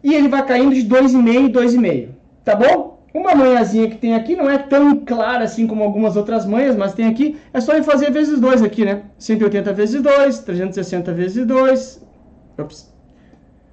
e 0.05 0.13
ele 0.13 0.27
vai 0.27 0.45
caindo 0.45 0.75
de 0.75 0.87
2,5 0.87 1.49
e 1.49 1.51
2,5, 1.51 2.09
tá 2.43 2.55
bom? 2.55 3.03
Uma 3.11 3.33
manhãzinha 3.33 3.89
que 3.89 3.97
tem 3.97 4.13
aqui 4.13 4.35
não 4.35 4.47
é 4.47 4.59
tão 4.59 4.97
clara 4.97 5.43
assim 5.45 5.65
como 5.65 5.81
algumas 5.81 6.15
outras 6.15 6.45
manhas, 6.45 6.75
mas 6.75 6.93
tem 6.93 7.07
aqui, 7.07 7.37
é 7.51 7.59
só 7.59 7.81
fazer 7.81 8.11
vezes 8.11 8.39
2 8.39 8.61
aqui, 8.61 8.85
né? 8.85 9.01
180 9.17 9.73
vezes 9.73 10.03
2, 10.03 10.39
360 10.39 11.11
vezes 11.11 11.43
2, 11.43 12.05
ops, 12.59 12.93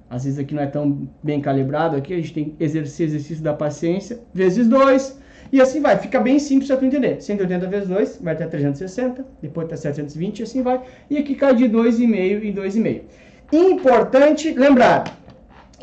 às 0.09 0.23
vezes 0.23 0.39
aqui 0.39 0.55
não 0.55 0.63
é 0.63 0.65
tão 0.65 1.07
bem 1.21 1.39
calibrado 1.39 1.95
aqui, 1.95 2.15
a 2.15 2.17
gente 2.17 2.33
tem 2.33 2.45
que 2.45 2.63
exercer 2.63 3.05
exercício 3.09 3.43
da 3.43 3.53
paciência, 3.53 4.19
vezes 4.33 4.67
2, 4.67 5.19
e 5.51 5.61
assim 5.61 5.81
vai, 5.81 5.99
fica 5.99 6.19
bem 6.19 6.39
simples 6.39 6.67
para 6.67 6.77
tu 6.77 6.85
entender. 6.85 7.21
180 7.21 7.67
vezes 7.67 7.87
2 7.87 8.21
vai 8.23 8.33
até 8.33 8.47
360, 8.47 9.23
depois 9.39 9.67
até 9.67 9.75
720 9.75 10.39
e 10.39 10.43
assim 10.43 10.63
vai. 10.63 10.81
E 11.11 11.17
aqui 11.19 11.35
cai 11.35 11.53
de 11.53 11.65
2,5 11.65 12.43
em 12.43 12.51
2,5. 12.51 13.01
Importante 13.51 14.51
lembrar, 14.51 15.03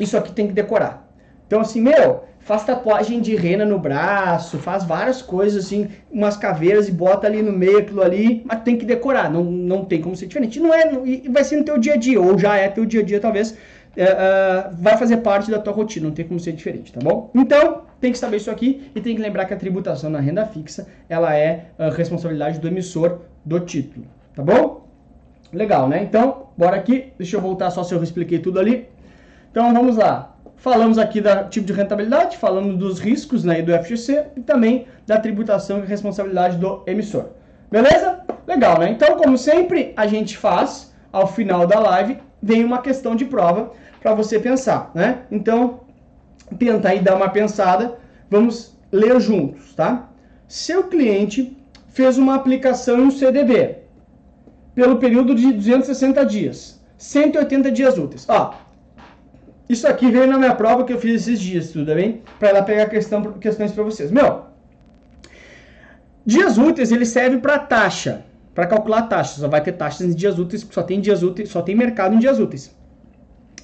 isso 0.01 0.17
aqui 0.17 0.31
tem 0.31 0.47
que 0.47 0.53
decorar. 0.53 1.07
Então, 1.47 1.61
assim, 1.61 1.81
meu, 1.81 2.23
faz 2.39 2.63
tatuagem 2.63 3.21
de 3.21 3.35
rena 3.35 3.65
no 3.65 3.77
braço, 3.77 4.57
faz 4.57 4.83
várias 4.83 5.21
coisas 5.21 5.65
assim, 5.65 5.89
umas 6.11 6.37
caveiras 6.37 6.87
e 6.87 6.91
bota 6.91 7.27
ali 7.27 7.41
no 7.41 7.51
meio 7.51 7.79
aquilo 7.79 8.01
ali, 8.01 8.41
mas 8.45 8.61
tem 8.61 8.77
que 8.77 8.85
decorar, 8.85 9.29
não, 9.29 9.43
não 9.43 9.85
tem 9.85 10.01
como 10.01 10.15
ser 10.15 10.27
diferente. 10.27 10.59
Não 10.59 10.73
é, 10.73 10.91
e 11.05 11.29
vai 11.29 11.43
ser 11.43 11.57
no 11.57 11.63
teu 11.63 11.77
dia 11.77 11.93
a 11.93 11.97
dia, 11.97 12.19
ou 12.19 12.37
já 12.37 12.57
é 12.57 12.67
teu 12.67 12.85
dia 12.85 13.01
a 13.01 13.03
dia 13.03 13.19
talvez, 13.19 13.57
é, 13.95 14.05
uh, 14.05 14.75
vai 14.75 14.97
fazer 14.97 15.17
parte 15.17 15.51
da 15.51 15.59
tua 15.59 15.73
rotina, 15.73 16.07
não 16.07 16.15
tem 16.15 16.25
como 16.25 16.39
ser 16.39 16.53
diferente, 16.53 16.93
tá 16.93 16.99
bom? 17.01 17.29
Então, 17.35 17.81
tem 17.99 18.11
que 18.11 18.17
saber 18.17 18.37
isso 18.37 18.49
aqui 18.49 18.89
e 18.95 19.01
tem 19.01 19.15
que 19.15 19.21
lembrar 19.21 19.45
que 19.45 19.53
a 19.53 19.57
tributação 19.57 20.09
na 20.09 20.19
renda 20.19 20.45
fixa, 20.45 20.87
ela 21.09 21.35
é 21.35 21.65
a 21.77 21.89
responsabilidade 21.89 22.59
do 22.59 22.67
emissor 22.67 23.19
do 23.43 23.59
título, 23.59 24.05
tá 24.33 24.41
bom? 24.41 24.87
Legal, 25.51 25.89
né? 25.89 26.01
Então, 26.01 26.47
bora 26.57 26.77
aqui, 26.77 27.11
deixa 27.17 27.35
eu 27.35 27.41
voltar 27.41 27.69
só 27.71 27.83
se 27.83 27.93
eu 27.93 28.01
expliquei 28.01 28.39
tudo 28.39 28.57
ali. 28.57 28.87
Então, 29.51 29.73
vamos 29.73 29.97
lá. 29.97 30.33
Falamos 30.55 30.97
aqui 30.97 31.19
do 31.19 31.49
tipo 31.49 31.65
de 31.65 31.73
rentabilidade, 31.73 32.37
falamos 32.37 32.77
dos 32.77 32.99
riscos 32.99 33.43
né, 33.43 33.61
do 33.61 33.73
FGC 33.83 34.27
e 34.37 34.41
também 34.41 34.85
da 35.07 35.19
tributação 35.19 35.79
e 35.79 35.85
responsabilidade 35.85 36.57
do 36.57 36.83
emissor. 36.85 37.25
Beleza? 37.69 38.19
Legal, 38.47 38.79
né? 38.79 38.89
Então, 38.89 39.17
como 39.17 39.37
sempre, 39.37 39.93
a 39.97 40.05
gente 40.05 40.37
faz, 40.37 40.93
ao 41.11 41.25
final 41.25 41.65
da 41.65 41.79
live, 41.79 42.19
vem 42.41 42.63
uma 42.63 42.79
questão 42.79 43.15
de 43.15 43.25
prova 43.25 43.71
para 44.01 44.13
você 44.13 44.39
pensar, 44.39 44.91
né? 44.93 45.23
Então, 45.31 45.81
tenta 46.57 46.89
aí 46.89 46.99
dar 46.99 47.15
uma 47.15 47.29
pensada, 47.29 47.97
vamos 48.29 48.77
ler 48.91 49.19
juntos, 49.19 49.73
tá? 49.73 50.09
Seu 50.47 50.83
cliente 50.85 51.57
fez 51.89 52.17
uma 52.17 52.35
aplicação 52.35 52.99
em 52.99 53.03
um 53.03 53.11
CDB 53.11 53.79
pelo 54.75 54.97
período 54.97 55.33
de 55.33 55.51
260 55.53 56.25
dias, 56.25 56.79
180 56.97 57.71
dias 57.71 57.97
úteis. 57.97 58.27
Ó, 58.29 58.53
isso 59.71 59.87
aqui 59.87 60.11
veio 60.11 60.27
na 60.27 60.37
minha 60.37 60.53
prova 60.53 60.83
que 60.83 60.91
eu 60.91 60.99
fiz 60.99 61.21
esses 61.21 61.39
dias, 61.39 61.71
tudo 61.71 61.93
bem? 61.95 62.21
Para 62.37 62.49
ela 62.49 62.61
pegar 62.61 62.87
questão, 62.87 63.21
questões 63.33 63.71
para 63.71 63.83
vocês. 63.83 64.11
Meu, 64.11 64.41
dias 66.25 66.57
úteis 66.57 66.91
ele 66.91 67.05
serve 67.05 67.37
para 67.37 67.57
taxa, 67.57 68.25
para 68.53 68.67
calcular 68.67 69.03
taxa. 69.03 69.39
Só 69.39 69.47
vai 69.47 69.61
ter 69.61 69.73
taxas 69.73 70.07
em 70.07 70.13
dias 70.13 70.37
úteis, 70.37 70.67
só 70.69 70.83
tem 70.83 70.99
dias 70.99 71.23
úteis, 71.23 71.49
só 71.49 71.61
tem 71.61 71.75
mercado 71.75 72.15
em 72.15 72.19
dias 72.19 72.37
úteis. 72.37 72.75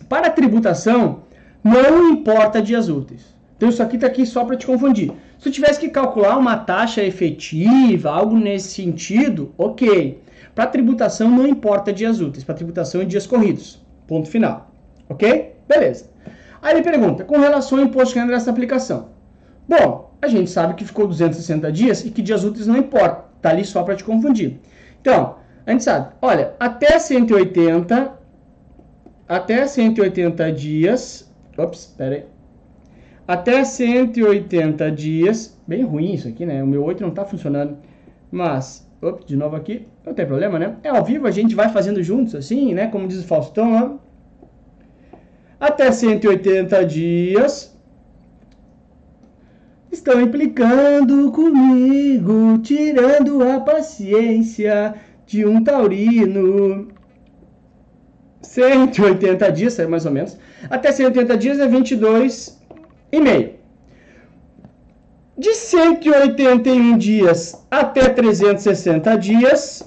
Para 0.08 0.30
tributação, 0.30 1.24
não 1.62 2.10
importa 2.10 2.62
dias 2.62 2.88
úteis. 2.88 3.36
Então 3.58 3.67
isso 3.67 3.84
aqui 3.84 3.96
está 3.96 4.08
aqui 4.08 4.26
só 4.26 4.46
para 4.46 4.56
te 4.56 4.65
confundir. 4.65 5.12
Se 5.39 5.50
eu 5.50 5.52
tivesse 5.52 5.80
que 5.80 5.89
calcular 5.89 6.38
uma 6.38 6.56
taxa 6.56 7.04
efetiva, 7.04 8.12
algo 8.12 8.38
nesse 8.38 8.70
sentido, 8.70 9.54
ok. 9.58 10.22
Para 10.56 10.67
tributação 10.67 11.30
não 11.30 11.46
importa 11.46 11.91
dias 11.91 12.22
úteis, 12.22 12.46
para 12.46 12.56
tributação 12.56 13.02
é 13.02 13.06
dias 13.06 13.28
corridos. 13.28 13.82
Ponto 14.08 14.30
final. 14.30 14.72
Ok? 15.10 15.57
Beleza. 15.67 16.10
Aí 16.62 16.75
ele 16.75 16.84
pergunta, 16.84 17.23
com 17.23 17.38
relação 17.39 17.77
ao 17.77 17.84
imposto 17.84 18.13
de 18.13 18.19
renda 18.19 18.34
dessa 18.34 18.49
aplicação. 18.49 19.10
Bom, 19.67 20.12
a 20.21 20.27
gente 20.27 20.49
sabe 20.49 20.73
que 20.73 20.86
ficou 20.86 21.08
260 21.08 21.71
dias 21.71 22.06
e 22.06 22.10
que 22.10 22.21
dias 22.21 22.43
úteis 22.43 22.67
não 22.67 22.77
importa. 22.77 23.25
Tá 23.41 23.49
ali 23.49 23.63
só 23.63 23.84
para 23.84 23.95
te 23.95 24.03
confundir. 24.03 24.60
Então, 25.01 25.36
a 25.65 25.71
gente 25.71 25.84
sabe, 25.84 26.13
olha, 26.21 26.53
até 26.60 26.97
180, 26.97 28.12
até 29.27 29.67
180 29.67 30.51
dias, 30.53 31.32
ops, 31.58 31.93
pera 31.97 32.15
aí. 32.15 32.25
Até 33.27 33.63
180 33.63 34.89
dias, 34.91 35.60
bem 35.67 35.84
ruim 35.84 36.13
isso 36.13 36.27
aqui, 36.30 36.45
né? 36.45 36.63
O 36.63 36.67
meu 36.67 36.84
8 36.84 37.03
não 37.03 37.12
tá 37.12 37.25
funcionando. 37.25 37.77
Mas, 38.32 38.89
ops, 39.01 39.25
de 39.25 39.36
novo 39.36 39.56
aqui, 39.56 39.86
não 40.06 40.13
tem 40.13 40.25
problema, 40.25 40.58
né? 40.58 40.77
É 40.82 40.89
ao 40.89 41.03
vivo, 41.03 41.27
a 41.27 41.32
gente 41.32 41.53
vai 41.53 41.69
fazendo 41.69 42.01
juntos, 42.01 42.34
assim, 42.34 42.73
né? 42.73 42.88
Como 42.88 43.08
diz 43.08 43.19
o 43.19 43.27
Faustão, 43.27 44.01
ó 44.01 44.07
até 45.60 45.91
180 45.91 46.86
dias 46.86 47.76
estão 49.91 50.22
implicando 50.22 51.32
comigo, 51.32 52.60
tirando 52.60 53.43
a 53.43 53.60
paciência 53.60 54.96
de 55.26 55.46
um 55.46 55.63
taurino. 55.63 56.88
180 58.41 59.52
dias, 59.52 59.78
mais 59.88 60.06
ou 60.06 60.12
menos. 60.12 60.38
Até 60.70 60.91
180 60.91 61.38
dias 61.38 61.60
é 61.60 61.67
22 61.67 62.58
e 63.12 63.20
meio. 63.20 63.58
De 65.38 65.54
181 65.54 66.98
dias 66.98 67.65
até 67.70 68.10
360 68.10 69.15
dias, 69.17 69.84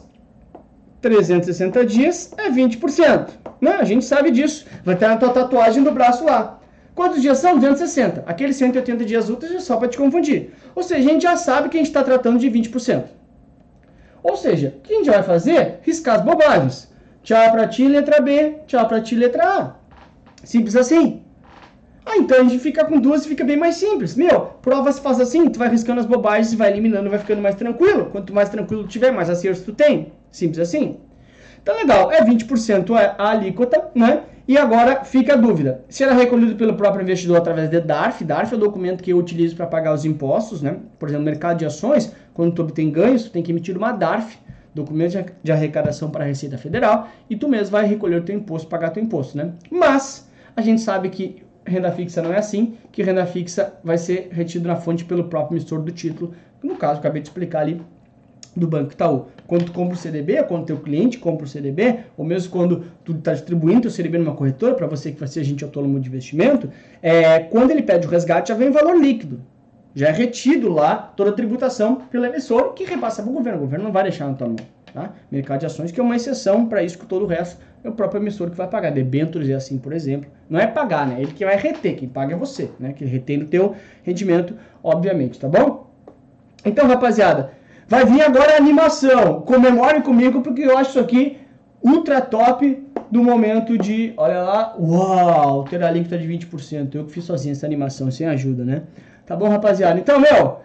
360 1.01 1.85
dias 1.87 2.33
é 2.37 2.51
20%. 2.51 3.29
Né? 3.61 3.73
A 3.73 3.85
gente 3.85 4.05
sabe 4.05 4.31
disso. 4.31 4.67
Vai 4.85 4.97
ter 4.97 5.07
a 5.07 5.17
tua 5.17 5.31
tatuagem 5.31 5.83
do 5.83 5.91
braço 5.91 6.25
lá. 6.25 6.61
Quantos 6.95 7.23
dias 7.23 7.39
são? 7.39 7.55
260. 7.55 8.25
Aqueles 8.27 8.57
180 8.57 9.05
dias 9.05 9.31
úteis 9.31 9.53
é 9.53 9.61
só 9.61 9.77
para 9.77 9.89
te 9.89 9.97
confundir. 9.97 10.51
Ou 10.75 10.83
seja, 10.83 11.01
a 11.01 11.13
gente 11.13 11.23
já 11.23 11.37
sabe 11.37 11.69
que 11.69 11.77
a 11.77 11.81
gente 11.81 11.89
está 11.89 12.03
tratando 12.03 12.39
de 12.39 12.51
20%. 12.51 13.05
Ou 14.23 14.37
seja, 14.37 14.75
o 14.77 14.81
que 14.81 14.93
a 14.93 14.97
gente 14.97 15.11
vai 15.11 15.23
fazer? 15.23 15.79
Riscar 15.83 16.17
as 16.17 16.23
bobagens. 16.23 16.91
Tchau 17.23 17.51
para 17.53 17.67
ti, 17.69 17.87
letra 17.89 18.21
B. 18.21 18.57
Tchau 18.67 18.87
para 18.87 19.01
ti, 19.01 19.15
letra 19.15 19.45
A. 19.45 19.75
Simples 20.45 20.77
assim. 20.77 21.20
Ah, 22.11 22.17
então 22.17 22.41
a 22.41 22.43
gente 22.43 22.59
fica 22.59 22.85
com 22.85 22.99
duas 22.99 23.25
e 23.25 23.29
fica 23.29 23.45
bem 23.45 23.57
mais 23.57 23.77
simples. 23.77 24.17
Meu, 24.17 24.41
prova 24.61 24.91
se 24.91 25.01
faz 25.01 25.21
assim, 25.21 25.49
tu 25.49 25.61
vai 25.61 25.69
riscando 25.69 26.01
as 26.01 26.07
bobagens, 26.07 26.53
vai 26.55 26.69
eliminando, 26.69 27.09
vai 27.09 27.21
ficando 27.21 27.41
mais 27.41 27.55
tranquilo. 27.55 28.07
Quanto 28.07 28.35
mais 28.35 28.49
tranquilo 28.49 28.83
tu 28.83 28.89
tiver, 28.89 29.13
mais 29.13 29.31
acertos 29.31 29.63
tu 29.63 29.73
tem. 29.73 30.11
Simples 30.29 30.59
assim. 30.59 30.99
Então, 31.63 31.77
legal, 31.77 32.11
é 32.11 32.21
20% 32.25 32.97
a 33.17 33.31
alíquota, 33.31 33.91
né? 33.95 34.25
E 34.49 34.59
agora 34.59 35.05
fica 35.05 35.35
a 35.35 35.37
dúvida: 35.37 35.85
se 35.89 36.03
era 36.03 36.13
recolhido 36.13 36.57
pelo 36.57 36.75
próprio 36.75 37.03
investidor 37.03 37.37
através 37.37 37.71
de 37.71 37.81
DARF, 37.81 38.25
DARF 38.25 38.55
é 38.55 38.57
o 38.57 38.61
documento 38.61 39.05
que 39.05 39.13
eu 39.13 39.17
utilizo 39.17 39.55
para 39.55 39.69
pagar 39.69 39.95
os 39.95 40.05
impostos, 40.05 40.63
né? 40.63 40.79
Por 40.99 41.09
exemplo, 41.09 41.25
no 41.25 41.31
mercado 41.31 41.59
de 41.59 41.65
ações, 41.65 42.13
quando 42.35 42.57
tu 42.57 42.63
obtém 42.63 42.91
ganhos, 42.91 43.23
tu 43.23 43.31
tem 43.31 43.41
que 43.41 43.53
emitir 43.53 43.77
uma 43.77 43.93
DARF, 43.93 44.37
documento 44.75 45.33
de 45.45 45.53
arrecadação 45.53 46.11
para 46.11 46.25
a 46.25 46.27
Receita 46.27 46.59
Federal, 46.59 47.09
e 47.29 47.37
tu 47.37 47.49
mesmo 47.49 47.71
vai 47.71 47.87
recolher 47.87 48.17
o 48.17 48.25
teu 48.25 48.35
imposto, 48.35 48.67
pagar 48.69 48.91
teu 48.91 49.01
imposto, 49.01 49.37
né? 49.37 49.53
Mas 49.71 50.29
a 50.57 50.61
gente 50.61 50.81
sabe 50.81 51.09
que 51.11 51.49
renda 51.71 51.91
fixa 51.93 52.21
não 52.21 52.33
é 52.33 52.39
assim, 52.39 52.77
que 52.93 53.03
renda 53.03 53.25
fixa 53.25 53.75
vai 53.83 53.97
ser 53.97 54.29
retido 54.31 54.67
na 54.67 54.77
fonte 54.77 55.05
pelo 55.05 55.25
próprio 55.25 55.57
emissor 55.57 55.81
do 55.81 55.93
título, 55.93 56.35
no 56.63 56.77
caso, 56.77 57.01
acabei 57.01 57.23
de 57.23 57.29
explicar 57.29 57.61
ali 57.61 57.81
do 58.55 58.67
Banco 58.67 58.93
Itaú. 58.93 59.27
Quando 59.47 59.67
tu 59.67 59.73
compra 59.73 59.95
o 59.95 59.99
CDB, 59.99 60.43
quando 60.45 60.67
teu 60.67 60.79
cliente 60.79 61.19
compra 61.19 61.47
o 61.47 61.49
CDB, 61.49 62.01
ou 62.17 62.25
mesmo 62.25 62.51
quando 62.51 62.85
tu 63.05 63.13
está 63.13 63.33
distribuindo 63.33 63.89
o 63.89 63.91
CDB 63.91 64.19
numa 64.19 64.35
corretora, 64.35 64.75
para 64.75 64.87
você 64.87 65.13
que 65.13 65.19
vai 65.19 65.29
ser 65.29 65.41
agente 65.41 65.65
autônomo 65.65 65.99
de 66.01 66.09
investimento, 66.09 66.71
é, 67.03 67.41
quando 67.41 67.71
ele 67.71 67.83
pede 67.83 68.07
o 68.07 68.11
resgate, 68.11 68.49
já 68.51 68.55
vem 68.55 68.71
valor 68.71 68.97
líquido. 68.97 69.41
Já 69.95 70.09
é 70.09 70.13
retido 70.13 70.69
lá 70.69 70.95
toda 70.97 71.31
a 71.31 71.33
tributação 71.33 72.03
pelo 72.11 72.27
emissor, 72.27 72.75
que 72.75 72.85
repassa 72.85 73.23
para 73.23 73.31
o 73.31 73.35
governo. 73.35 73.59
O 73.59 73.63
governo 73.63 73.87
não 73.87 73.93
vai 73.93 74.05
deixar 74.05 74.29
na 74.29 74.35
tua 74.35 74.49
mão. 74.49 74.57
Tá? 74.93 75.13
Mercado 75.31 75.61
de 75.61 75.67
ações, 75.67 75.93
que 75.93 76.01
é 76.01 76.03
uma 76.03 76.17
exceção 76.17 76.67
para 76.67 76.83
isso, 76.83 76.99
que 76.99 77.07
todo 77.07 77.25
o 77.25 77.27
resto 77.27 77.61
é 77.85 77.89
o 77.89 77.93
próprio 77.93 78.21
emissor 78.21 78.51
que 78.51 78.57
vai 78.57 78.67
pagar. 78.67 78.91
Debêntures 78.91 79.49
é 79.49 79.55
assim, 79.55 79.79
por 79.79 79.93
exemplo. 79.93 80.31
Não 80.49 80.59
é 80.59 80.67
pagar, 80.67 81.07
né? 81.07 81.17
Ele 81.21 81.33
que 81.33 81.45
vai 81.45 81.57
reter, 81.57 81.97
quem 81.97 82.09
paga 82.09 82.35
é 82.35 82.37
você, 82.37 82.71
né? 82.79 82.93
Que 82.93 83.05
retém 83.05 83.39
no 83.39 83.47
teu 83.47 83.77
rendimento, 84.03 84.55
obviamente, 84.83 85.39
tá 85.39 85.49
bom? 85.49 85.89
Então, 86.65 86.87
rapaziada, 86.87 87.53
Vai 87.91 88.05
vir 88.05 88.23
agora 88.23 88.53
a 88.53 88.57
animação. 88.57 89.41
Comemore 89.41 90.01
comigo, 90.01 90.43
porque 90.43 90.63
eu 90.63 90.79
acho 90.79 90.91
isso 90.91 91.01
aqui 91.01 91.39
ultra 91.83 92.21
top 92.21 92.87
do 93.11 93.21
momento 93.21 93.77
de. 93.77 94.15
Olha 94.17 94.43
lá. 94.43 94.77
Uau! 94.79 95.65
Ter 95.65 95.83
a 95.83 95.91
link 95.91 96.09
tá 96.09 96.17
de 96.17 96.25
20%. 96.25 96.95
Eu 96.95 97.05
que 97.05 97.11
fiz 97.11 97.25
sozinho 97.25 97.51
essa 97.51 97.67
animação, 97.67 98.09
sem 98.09 98.29
ajuda, 98.29 98.65
né? 98.65 98.83
Tá 99.27 99.35
bom, 99.35 99.49
rapaziada? 99.49 99.99
Então, 99.99 100.21
meu. 100.21 100.61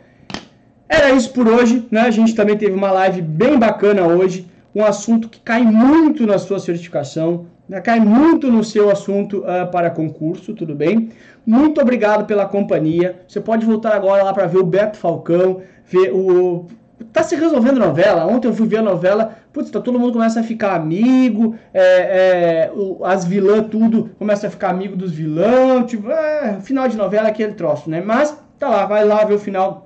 Era 0.87 1.11
isso 1.11 1.31
por 1.31 1.47
hoje, 1.47 1.85
né? 1.89 2.01
A 2.01 2.11
gente 2.11 2.35
também 2.35 2.57
teve 2.57 2.73
uma 2.73 2.91
live 2.91 3.21
bem 3.21 3.57
bacana 3.57 4.07
hoje. 4.07 4.47
Um 4.73 4.83
assunto 4.83 5.29
que 5.29 5.39
cai 5.39 5.63
muito 5.63 6.27
na 6.27 6.37
sua 6.37 6.59
certificação, 6.59 7.47
né? 7.67 7.79
cai 7.79 7.99
muito 7.99 8.51
no 8.51 8.63
seu 8.63 8.91
assunto 8.91 9.39
uh, 9.39 9.71
para 9.71 9.89
concurso, 9.89 10.53
tudo 10.53 10.75
bem? 10.75 11.09
Muito 11.45 11.81
obrigado 11.81 12.25
pela 12.25 12.45
companhia. 12.45 13.21
Você 13.27 13.39
pode 13.39 13.65
voltar 13.65 13.95
agora 13.95 14.23
lá 14.23 14.33
para 14.33 14.47
ver 14.47 14.57
o 14.57 14.65
Beto 14.65 14.97
Falcão, 14.97 15.61
ver 15.85 16.11
o 16.11 16.67
tá 17.11 17.23
se 17.23 17.35
resolvendo 17.35 17.79
novela. 17.79 18.25
Ontem 18.25 18.47
eu 18.47 18.53
fui 18.53 18.67
ver 18.67 18.77
a 18.77 18.81
novela, 18.81 19.35
putz, 19.51 19.69
tá, 19.69 19.79
todo 19.79 19.99
mundo 19.99 20.13
começa 20.13 20.39
a 20.39 20.43
ficar 20.43 20.75
amigo, 20.75 21.55
é, 21.73 21.81
é, 21.81 22.71
as 23.03 23.25
vilãs 23.25 23.67
tudo 23.69 24.11
começa 24.17 24.47
a 24.47 24.49
ficar 24.49 24.69
amigo 24.69 24.95
dos 24.95 25.11
vilões, 25.11 25.85
tipo, 25.89 26.09
é, 26.09 26.59
final 26.61 26.87
de 26.87 26.97
novela 26.97 27.29
aquele 27.29 27.53
troço, 27.53 27.89
né? 27.89 28.01
Mas 28.01 28.37
tá 28.59 28.69
lá, 28.69 28.85
vai 28.85 29.03
lá 29.05 29.23
ver 29.23 29.35
o 29.35 29.39
final. 29.39 29.84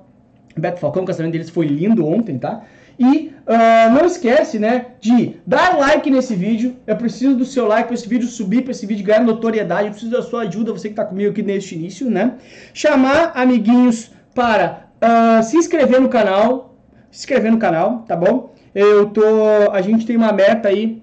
Beto 0.56 0.80
Falcão, 0.80 1.02
o 1.02 1.06
casamento 1.06 1.32
deles 1.32 1.50
foi 1.50 1.66
lindo 1.66 2.06
ontem, 2.06 2.38
tá? 2.38 2.62
E 2.98 3.32
uh, 3.46 3.94
não 3.94 4.04
esquece, 4.04 4.58
né, 4.58 4.86
de 5.00 5.36
dar 5.46 5.78
like 5.78 6.10
nesse 6.10 6.34
vídeo. 6.34 6.76
Eu 6.86 6.96
preciso 6.96 7.34
do 7.34 7.46
seu 7.46 7.66
like 7.66 7.86
para 7.86 7.94
esse 7.94 8.06
vídeo 8.06 8.28
subir, 8.28 8.62
para 8.62 8.72
esse 8.72 8.84
vídeo 8.84 9.04
ganhar 9.04 9.22
notoriedade. 9.22 9.86
Eu 9.86 9.92
preciso 9.92 10.12
da 10.12 10.22
sua 10.22 10.42
ajuda, 10.42 10.72
você 10.72 10.88
que 10.88 10.92
está 10.92 11.04
comigo 11.04 11.30
aqui 11.30 11.42
neste 11.42 11.74
início, 11.74 12.10
né? 12.10 12.34
Chamar 12.74 13.32
amiguinhos 13.34 14.10
para 14.34 14.86
uh, 15.02 15.42
se 15.42 15.56
inscrever 15.56 15.98
no 15.98 16.10
canal, 16.10 16.74
se 17.10 17.20
inscrever 17.20 17.50
no 17.50 17.58
canal, 17.58 18.04
tá 18.06 18.14
bom? 18.14 18.54
Eu 18.74 19.06
tô, 19.06 19.22
a 19.72 19.80
gente 19.80 20.04
tem 20.06 20.16
uma 20.16 20.32
meta 20.32 20.68
aí 20.68 21.02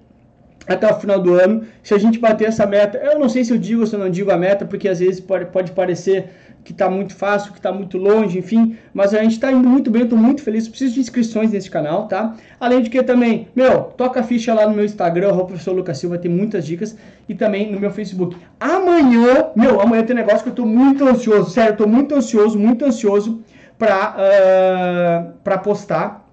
até 0.68 0.90
o 0.90 1.00
final 1.00 1.20
do 1.20 1.34
ano. 1.34 1.64
Se 1.82 1.94
a 1.94 1.98
gente 1.98 2.18
bater 2.18 2.48
essa 2.48 2.66
meta, 2.66 2.98
eu 2.98 3.18
não 3.18 3.28
sei 3.28 3.44
se 3.44 3.52
eu 3.52 3.58
digo 3.58 3.80
ou 3.80 3.86
se 3.86 3.94
eu 3.94 3.98
não 3.98 4.10
digo 4.10 4.30
a 4.30 4.36
meta, 4.36 4.64
porque 4.64 4.88
às 4.88 5.00
vezes 5.00 5.18
pode, 5.18 5.46
pode 5.46 5.72
parecer 5.72 6.30
que 6.68 6.72
está 6.72 6.90
muito 6.90 7.16
fácil, 7.16 7.52
que 7.52 7.58
está 7.58 7.72
muito 7.72 7.96
longe, 7.96 8.38
enfim, 8.38 8.76
mas 8.92 9.14
a 9.14 9.22
gente 9.22 9.32
está 9.32 9.50
indo 9.50 9.66
muito 9.66 9.90
bem, 9.90 10.02
estou 10.02 10.18
muito 10.18 10.42
feliz, 10.42 10.68
preciso 10.68 10.92
de 10.92 11.00
inscrições 11.00 11.50
nesse 11.50 11.70
canal, 11.70 12.06
tá? 12.06 12.36
Além 12.60 12.82
de 12.82 12.90
que 12.90 13.02
também, 13.02 13.48
meu, 13.56 13.84
toca 13.84 14.20
a 14.20 14.22
ficha 14.22 14.52
lá 14.52 14.68
no 14.68 14.74
meu 14.74 14.84
Instagram, 14.84 15.32
o 15.32 15.46
professor 15.46 15.72
Lucas 15.72 15.96
Silva, 15.96 16.18
tem 16.18 16.30
muitas 16.30 16.66
dicas, 16.66 16.94
e 17.26 17.34
também 17.34 17.72
no 17.72 17.80
meu 17.80 17.90
Facebook. 17.90 18.36
Amanhã, 18.60 19.46
meu, 19.56 19.80
amanhã 19.80 20.04
tem 20.04 20.14
negócio 20.14 20.42
que 20.42 20.50
eu 20.50 20.52
estou 20.52 20.66
muito 20.66 21.08
ansioso, 21.08 21.48
sério, 21.48 21.72
estou 21.72 21.88
muito 21.88 22.14
ansioso, 22.14 22.58
muito 22.58 22.84
ansioso 22.84 23.42
para 23.78 24.16
uh, 24.18 25.38
pra 25.42 25.56
postar, 25.56 26.28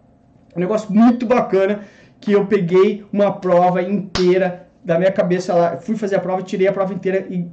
um 0.54 0.60
negócio 0.60 0.92
muito 0.92 1.26
bacana, 1.26 1.80
que 2.20 2.34
eu 2.34 2.46
peguei 2.46 3.06
uma 3.14 3.32
prova 3.32 3.82
inteira 3.82 4.68
da 4.84 5.00
minha 5.00 5.14
cabeça 5.14 5.54
lá, 5.54 5.78
fui 5.78 5.96
fazer 5.96 6.18
a 6.18 6.20
prova, 6.20 6.42
tirei 6.42 6.68
a 6.68 6.74
prova 6.74 6.94
inteira 6.94 7.26
e 7.30 7.48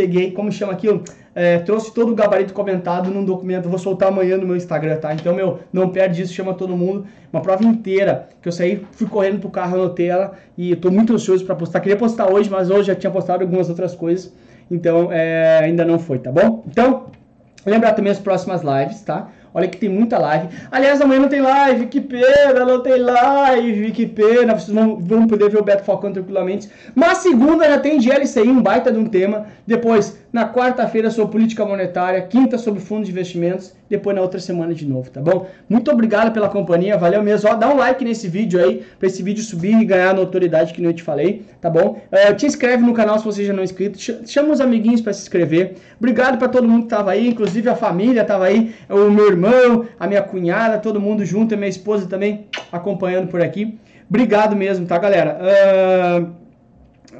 peguei, 0.00 0.30
como 0.30 0.50
chama 0.50 0.72
aquilo? 0.72 1.04
É, 1.34 1.58
trouxe 1.58 1.92
todo 1.92 2.12
o 2.12 2.14
gabarito 2.14 2.54
comentado 2.54 3.10
num 3.10 3.22
documento, 3.22 3.68
vou 3.68 3.78
soltar 3.78 4.08
amanhã 4.08 4.38
no 4.38 4.46
meu 4.46 4.56
Instagram, 4.56 4.96
tá? 4.96 5.12
Então, 5.12 5.34
meu, 5.34 5.58
não 5.70 5.90
perde 5.90 6.22
isso, 6.22 6.32
chama 6.32 6.54
todo 6.54 6.74
mundo. 6.74 7.04
Uma 7.30 7.42
prova 7.42 7.62
inteira, 7.62 8.28
que 8.40 8.48
eu 8.48 8.52
saí, 8.52 8.82
fui 8.92 9.06
correndo 9.06 9.38
pro 9.40 9.50
carro, 9.50 9.74
anotei 9.74 10.08
ela 10.08 10.32
e 10.56 10.74
tô 10.74 10.90
muito 10.90 11.12
ansioso 11.12 11.44
para 11.44 11.54
postar. 11.54 11.80
Queria 11.80 11.98
postar 11.98 12.32
hoje, 12.32 12.48
mas 12.48 12.70
hoje 12.70 12.84
já 12.84 12.94
tinha 12.94 13.10
postado 13.10 13.42
algumas 13.42 13.68
outras 13.68 13.94
coisas, 13.94 14.32
então 14.70 15.12
é, 15.12 15.58
ainda 15.62 15.84
não 15.84 15.98
foi, 15.98 16.18
tá 16.18 16.32
bom? 16.32 16.64
Então, 16.66 17.06
lembrar 17.66 17.92
também 17.92 18.10
as 18.10 18.18
próximas 18.18 18.62
lives, 18.62 19.02
tá? 19.02 19.28
Olha 19.52 19.68
que 19.68 19.76
tem 19.76 19.88
muita 19.88 20.18
live. 20.18 20.48
Aliás, 20.70 21.00
amanhã 21.00 21.20
não 21.20 21.28
tem 21.28 21.40
live, 21.40 21.86
que 21.86 22.00
pena, 22.00 22.64
não 22.64 22.82
tem 22.82 22.98
live, 22.98 23.90
que 23.90 24.06
pena. 24.06 24.54
Vocês 24.54 24.74
vão, 24.74 24.96
vão 24.96 25.26
poder 25.26 25.50
ver 25.50 25.58
o 25.58 25.64
Beto 25.64 25.84
Falcão 25.84 26.12
tranquilamente. 26.12 26.70
Mas 26.94 27.18
segunda 27.18 27.68
já 27.68 27.78
tem 27.78 27.98
GLCI, 27.98 28.48
um 28.48 28.62
baita 28.62 28.92
de 28.92 28.98
um 28.98 29.06
tema. 29.06 29.46
Depois, 29.66 30.18
na 30.32 30.48
quarta-feira, 30.48 31.10
sobre 31.10 31.32
política 31.32 31.64
monetária. 31.64 32.22
Quinta, 32.22 32.58
sobre 32.58 32.80
fundos 32.80 33.06
de 33.06 33.12
investimentos. 33.12 33.72
Depois, 33.88 34.14
na 34.14 34.22
outra 34.22 34.38
semana 34.38 34.72
de 34.72 34.86
novo, 34.86 35.10
tá 35.10 35.20
bom? 35.20 35.48
Muito 35.68 35.90
obrigado 35.90 36.32
pela 36.32 36.48
companhia, 36.48 36.96
valeu 36.96 37.22
mesmo. 37.22 37.50
Ó, 37.50 37.54
dá 37.54 37.68
um 37.68 37.76
like 37.76 38.04
nesse 38.04 38.28
vídeo 38.28 38.62
aí, 38.62 38.84
pra 38.98 39.08
esse 39.08 39.20
vídeo 39.22 39.42
subir 39.42 39.74
e 39.80 39.84
ganhar 39.84 40.10
a 40.10 40.14
notoriedade 40.14 40.72
que 40.72 40.82
eu 40.82 40.92
te 40.92 41.02
falei, 41.02 41.42
tá 41.60 41.68
bom? 41.68 42.00
Uh, 42.12 42.34
te 42.36 42.46
inscreve 42.46 42.84
no 42.84 42.94
canal 42.94 43.18
se 43.18 43.24
você 43.24 43.44
já 43.44 43.52
não 43.52 43.60
é 43.60 43.64
inscrito. 43.64 43.98
Chama 44.26 44.52
os 44.52 44.60
amiguinhos 44.60 45.00
para 45.00 45.12
se 45.12 45.22
inscrever. 45.22 45.74
Obrigado 45.98 46.38
para 46.38 46.48
todo 46.48 46.68
mundo 46.68 46.84
que 46.84 46.88
tava 46.88 47.10
aí, 47.10 47.26
inclusive 47.26 47.68
a 47.68 47.74
família 47.74 48.24
tava 48.24 48.44
aí, 48.44 48.72
o 48.88 49.10
meu 49.10 49.26
irmão, 49.26 49.86
a 49.98 50.06
minha 50.06 50.22
cunhada, 50.22 50.78
todo 50.78 51.00
mundo 51.00 51.24
junto, 51.24 51.54
a 51.54 51.56
minha 51.56 51.68
esposa 51.68 52.06
também 52.06 52.46
acompanhando 52.70 53.26
por 53.26 53.42
aqui. 53.42 53.76
Obrigado 54.08 54.54
mesmo, 54.54 54.86
tá, 54.86 54.98
galera? 54.98 55.38
Uh, 55.40 56.40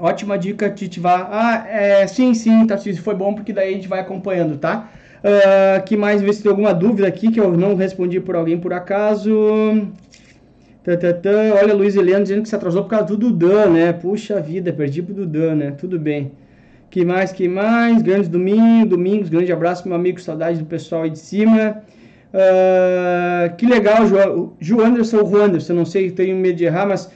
ótima 0.01 0.39
dica, 0.39 0.71
Titi 0.71 0.99
vá. 0.99 1.29
Ah, 1.31 1.67
é, 1.69 2.07
sim, 2.07 2.35
sim, 2.35 2.67
Tarcísio, 2.67 3.03
foi 3.03 3.15
bom 3.15 3.35
porque 3.35 3.53
daí 3.53 3.71
a 3.71 3.77
gente 3.77 3.89
vai 3.89 4.01
acompanhando, 4.01 4.57
tá? 4.57 4.91
Uh, 5.21 5.85
que 5.85 5.97
mais, 5.97 6.23
ver 6.23 6.33
se 6.33 6.43
tem 6.43 6.51
alguma 6.51 6.73
dúvida 6.73 7.07
aqui 7.07 7.31
que 7.31 7.39
eu 7.39 7.55
não 7.55 7.75
respondi 7.75 8.19
por 8.21 8.35
alguém 8.35 8.59
por 8.59 8.73
acaso. 8.73 9.31
Olha, 11.63 11.75
Luiz 11.75 11.95
Helena 11.95 12.23
dizendo 12.23 12.43
que 12.43 12.49
se 12.49 12.57
atrasou 12.57 12.85
por 12.85 12.91
causa 12.91 13.07
do 13.07 13.17
Dudan, 13.17 13.67
né? 13.71 13.93
Puxa 13.93 14.41
vida, 14.41 14.73
perdi 14.73 15.03
pro 15.03 15.15
Dudan, 15.15 15.55
né? 15.55 15.71
Tudo 15.73 15.99
bem. 15.99 16.33
Que 16.89 17.05
mais, 17.05 17.33
que 17.33 17.47
mais? 17.47 18.03
Grandes 18.03 18.29
domingos, 18.29 18.89
domingos, 18.89 19.29
grande 19.29 19.53
abraço, 19.53 19.87
meu 19.87 19.97
amigo, 19.97 20.21
saudade 20.21 20.59
do 20.59 20.65
pessoal 20.65 21.03
aí 21.03 21.11
de 21.11 21.19
cima. 21.19 21.83
Uh, 22.33 23.55
que 23.57 23.67
legal, 23.67 24.07
João, 24.59 24.87
Anderson 24.87 25.19
ou 25.19 25.37
Anderson, 25.37 25.75
não 25.75 25.85
sei, 25.85 26.11
tenho 26.11 26.37
medo 26.37 26.57
de 26.57 26.65
errar, 26.65 26.87
mas 26.87 27.11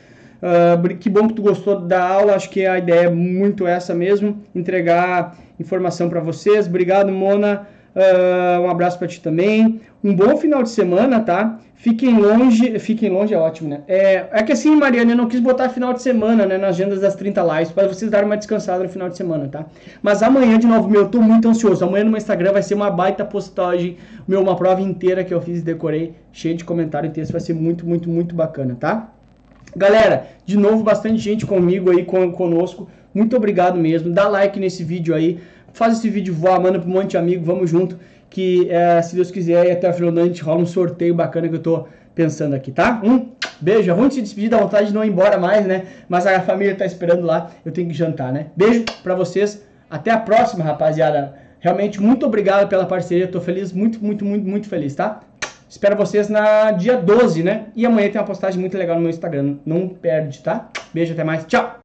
uh, 0.45 0.97
que 0.97 1.09
bom 1.09 1.27
que 1.27 1.35
tu 1.35 1.43
gostou 1.43 1.81
da 1.81 2.07
aula, 2.07 2.35
acho 2.35 2.51
que 2.51 2.67
a 2.67 2.79
ideia 2.79 3.07
é 3.07 3.11
muito 3.11 3.67
essa 3.67 3.95
mesmo, 3.95 4.43
entregar 4.55 5.37
informação 5.59 6.09
para 6.09 6.21
vocês. 6.21 6.67
Obrigado, 6.67 7.11
Mona. 7.11 7.67
Uh, 7.95 8.61
um 8.63 8.69
abraço 8.69 8.99
para 8.99 9.07
ti 9.07 9.21
também. 9.21 9.81
Um 10.03 10.15
bom 10.15 10.37
final 10.37 10.63
de 10.63 10.71
semana, 10.71 11.21
tá? 11.21 11.61
Fiquem 11.77 12.19
longe. 12.19 12.79
Fiquem 12.79 13.09
longe 13.09 13.33
é 13.33 13.39
ótimo, 13.39 13.69
né? 13.69 13.83
É, 13.87 14.27
é 14.33 14.43
que 14.43 14.53
assim, 14.53 14.75
Mariana, 14.75 15.13
eu 15.13 15.17
não 15.17 15.29
quis 15.29 15.39
botar 15.39 15.69
final 15.69 15.93
de 15.93 16.03
semana, 16.03 16.45
né? 16.45 16.59
Nas 16.59 16.71
agendas 16.71 17.01
das 17.01 17.15
30 17.15 17.43
lives, 17.43 17.71
para 17.71 17.87
vocês 17.87 18.11
darem 18.11 18.27
uma 18.27 18.37
descansada 18.37 18.83
no 18.83 18.89
final 18.89 19.09
de 19.09 19.17
semana, 19.17 19.49
tá? 19.49 19.65
Mas 20.03 20.23
amanhã, 20.23 20.59
de 20.59 20.67
novo, 20.67 20.89
meu, 20.89 21.03
eu 21.03 21.09
tô 21.09 21.21
muito 21.21 21.49
ansioso. 21.49 21.85
Amanhã 21.85 22.05
no 22.05 22.11
meu 22.11 22.19
Instagram 22.19 22.53
vai 22.53 22.63
ser 22.63 22.75
uma 22.75 22.91
baita 22.91 23.25
postagem, 23.25 23.97
meu, 24.27 24.43
uma 24.43 24.57
prova 24.57 24.81
inteira 24.81 25.23
que 25.23 25.33
eu 25.33 25.41
fiz 25.41 25.61
e 25.61 25.63
decorei, 25.63 26.15
cheio 26.33 26.57
de 26.57 26.65
comentário 26.65 27.07
e 27.09 27.13
texto. 27.13 27.31
Vai 27.31 27.41
ser 27.41 27.55
muito, 27.55 27.87
muito, 27.87 28.09
muito 28.09 28.35
bacana, 28.35 28.77
tá? 28.79 29.13
Galera, 29.77 30.27
de 30.45 30.57
novo, 30.57 30.83
bastante 30.83 31.19
gente 31.19 31.47
comigo 31.47 31.91
aí, 31.91 32.05
con 32.05 32.31
conosco. 32.33 32.89
Muito 33.13 33.37
obrigado 33.37 33.79
mesmo. 33.79 34.11
Dá 34.11 34.29
like 34.29 34.59
nesse 34.59 34.83
vídeo 34.83 35.15
aí 35.15 35.41
faz 35.75 35.99
esse 35.99 36.09
vídeo 36.09 36.33
voar, 36.33 36.59
manda 36.61 36.79
para 36.79 36.89
um 36.89 36.93
monte 36.93 37.11
de 37.11 37.19
amigo, 37.19 37.45
vamos 37.45 37.69
junto, 37.69 37.99
que 38.31 38.71
é, 38.71 39.03
se 39.03 39.15
Deus 39.15 39.31
quiser, 39.31 39.71
até 39.71 39.91
o 39.91 39.93
final 39.93 40.13
do 40.13 40.19
ano 40.19 40.27
a 40.27 40.33
gente 40.33 40.43
rola 40.43 40.63
um 40.63 40.67
sorteio 40.67 41.15
bacana 41.15 41.49
que 41.49 41.57
eu 41.57 41.63
tô 41.63 41.87
pensando 42.15 42.55
aqui, 42.55 42.71
tá? 42.71 43.03
Um 43.05 43.29
beijo, 43.61 43.91
é 43.91 43.93
ruim 43.93 44.11
se 44.11 44.23
despedir, 44.23 44.49
da 44.49 44.59
vontade 44.59 44.89
de 44.89 44.95
não 44.95 45.05
ir 45.05 45.09
embora 45.09 45.37
mais, 45.37 45.67
né? 45.67 45.85
Mas 46.09 46.27
a 46.27 46.41
família 46.41 46.75
tá 46.77 46.87
esperando 46.87 47.27
lá, 47.27 47.51
eu 47.65 47.73
tenho 47.73 47.89
que 47.89 47.95
jantar, 47.95 48.33
né? 48.33 48.47
Beijo 48.57 48.85
para 49.03 49.15
vocês, 49.17 49.63
até 49.91 50.13
a 50.13 50.19
próxima, 50.19 50.65
rapaziada. 50.65 51.35
Realmente, 51.59 52.01
muito 52.01 52.25
obrigado 52.25 52.69
pela 52.69 52.87
parceria, 52.87 53.27
tô 53.27 53.41
feliz, 53.41 53.73
muito, 53.73 54.03
muito, 54.03 54.25
muito, 54.25 54.49
muito 54.49 54.69
feliz, 54.69 54.95
tá? 54.95 55.21
Espero 55.75 55.97
vocês 55.97 56.29
na 56.29 56.71
dia 56.71 56.97
12, 56.97 57.43
né? 57.43 57.73
E 57.75 57.85
amanhã 57.85 58.09
tem 58.09 58.21
uma 58.21 58.27
postagem 58.27 58.61
muito 58.61 58.79
legal 58.79 58.95
no 58.95 59.03
meu 59.03 59.11
Instagram, 59.11 59.59
não 59.67 59.89
perde, 59.89 60.41
tá? 60.41 60.71
Beijo, 60.93 61.15
até 61.15 61.25
mais, 61.25 61.45
tchau! 61.47 61.81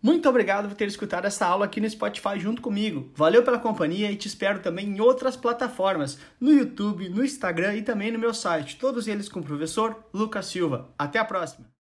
Muito 0.00 0.28
obrigado 0.28 0.68
por 0.68 0.76
ter 0.76 0.86
escutado 0.86 1.24
essa 1.24 1.44
aula 1.44 1.64
aqui 1.64 1.80
no 1.80 1.90
Spotify 1.90 2.38
junto 2.38 2.62
comigo. 2.62 3.10
Valeu 3.16 3.42
pela 3.42 3.58
companhia 3.58 4.12
e 4.12 4.16
te 4.16 4.28
espero 4.28 4.60
também 4.60 4.86
em 4.86 5.00
outras 5.00 5.36
plataformas, 5.36 6.20
no 6.40 6.52
YouTube, 6.52 7.08
no 7.08 7.24
Instagram 7.24 7.74
e 7.74 7.82
também 7.82 8.12
no 8.12 8.18
meu 8.18 8.32
site, 8.32 8.76
todos 8.76 9.08
eles 9.08 9.28
com 9.28 9.40
o 9.40 9.44
professor 9.44 10.04
Lucas 10.14 10.46
Silva. 10.46 10.90
Até 10.96 11.18
a 11.18 11.24
próxima! 11.24 11.70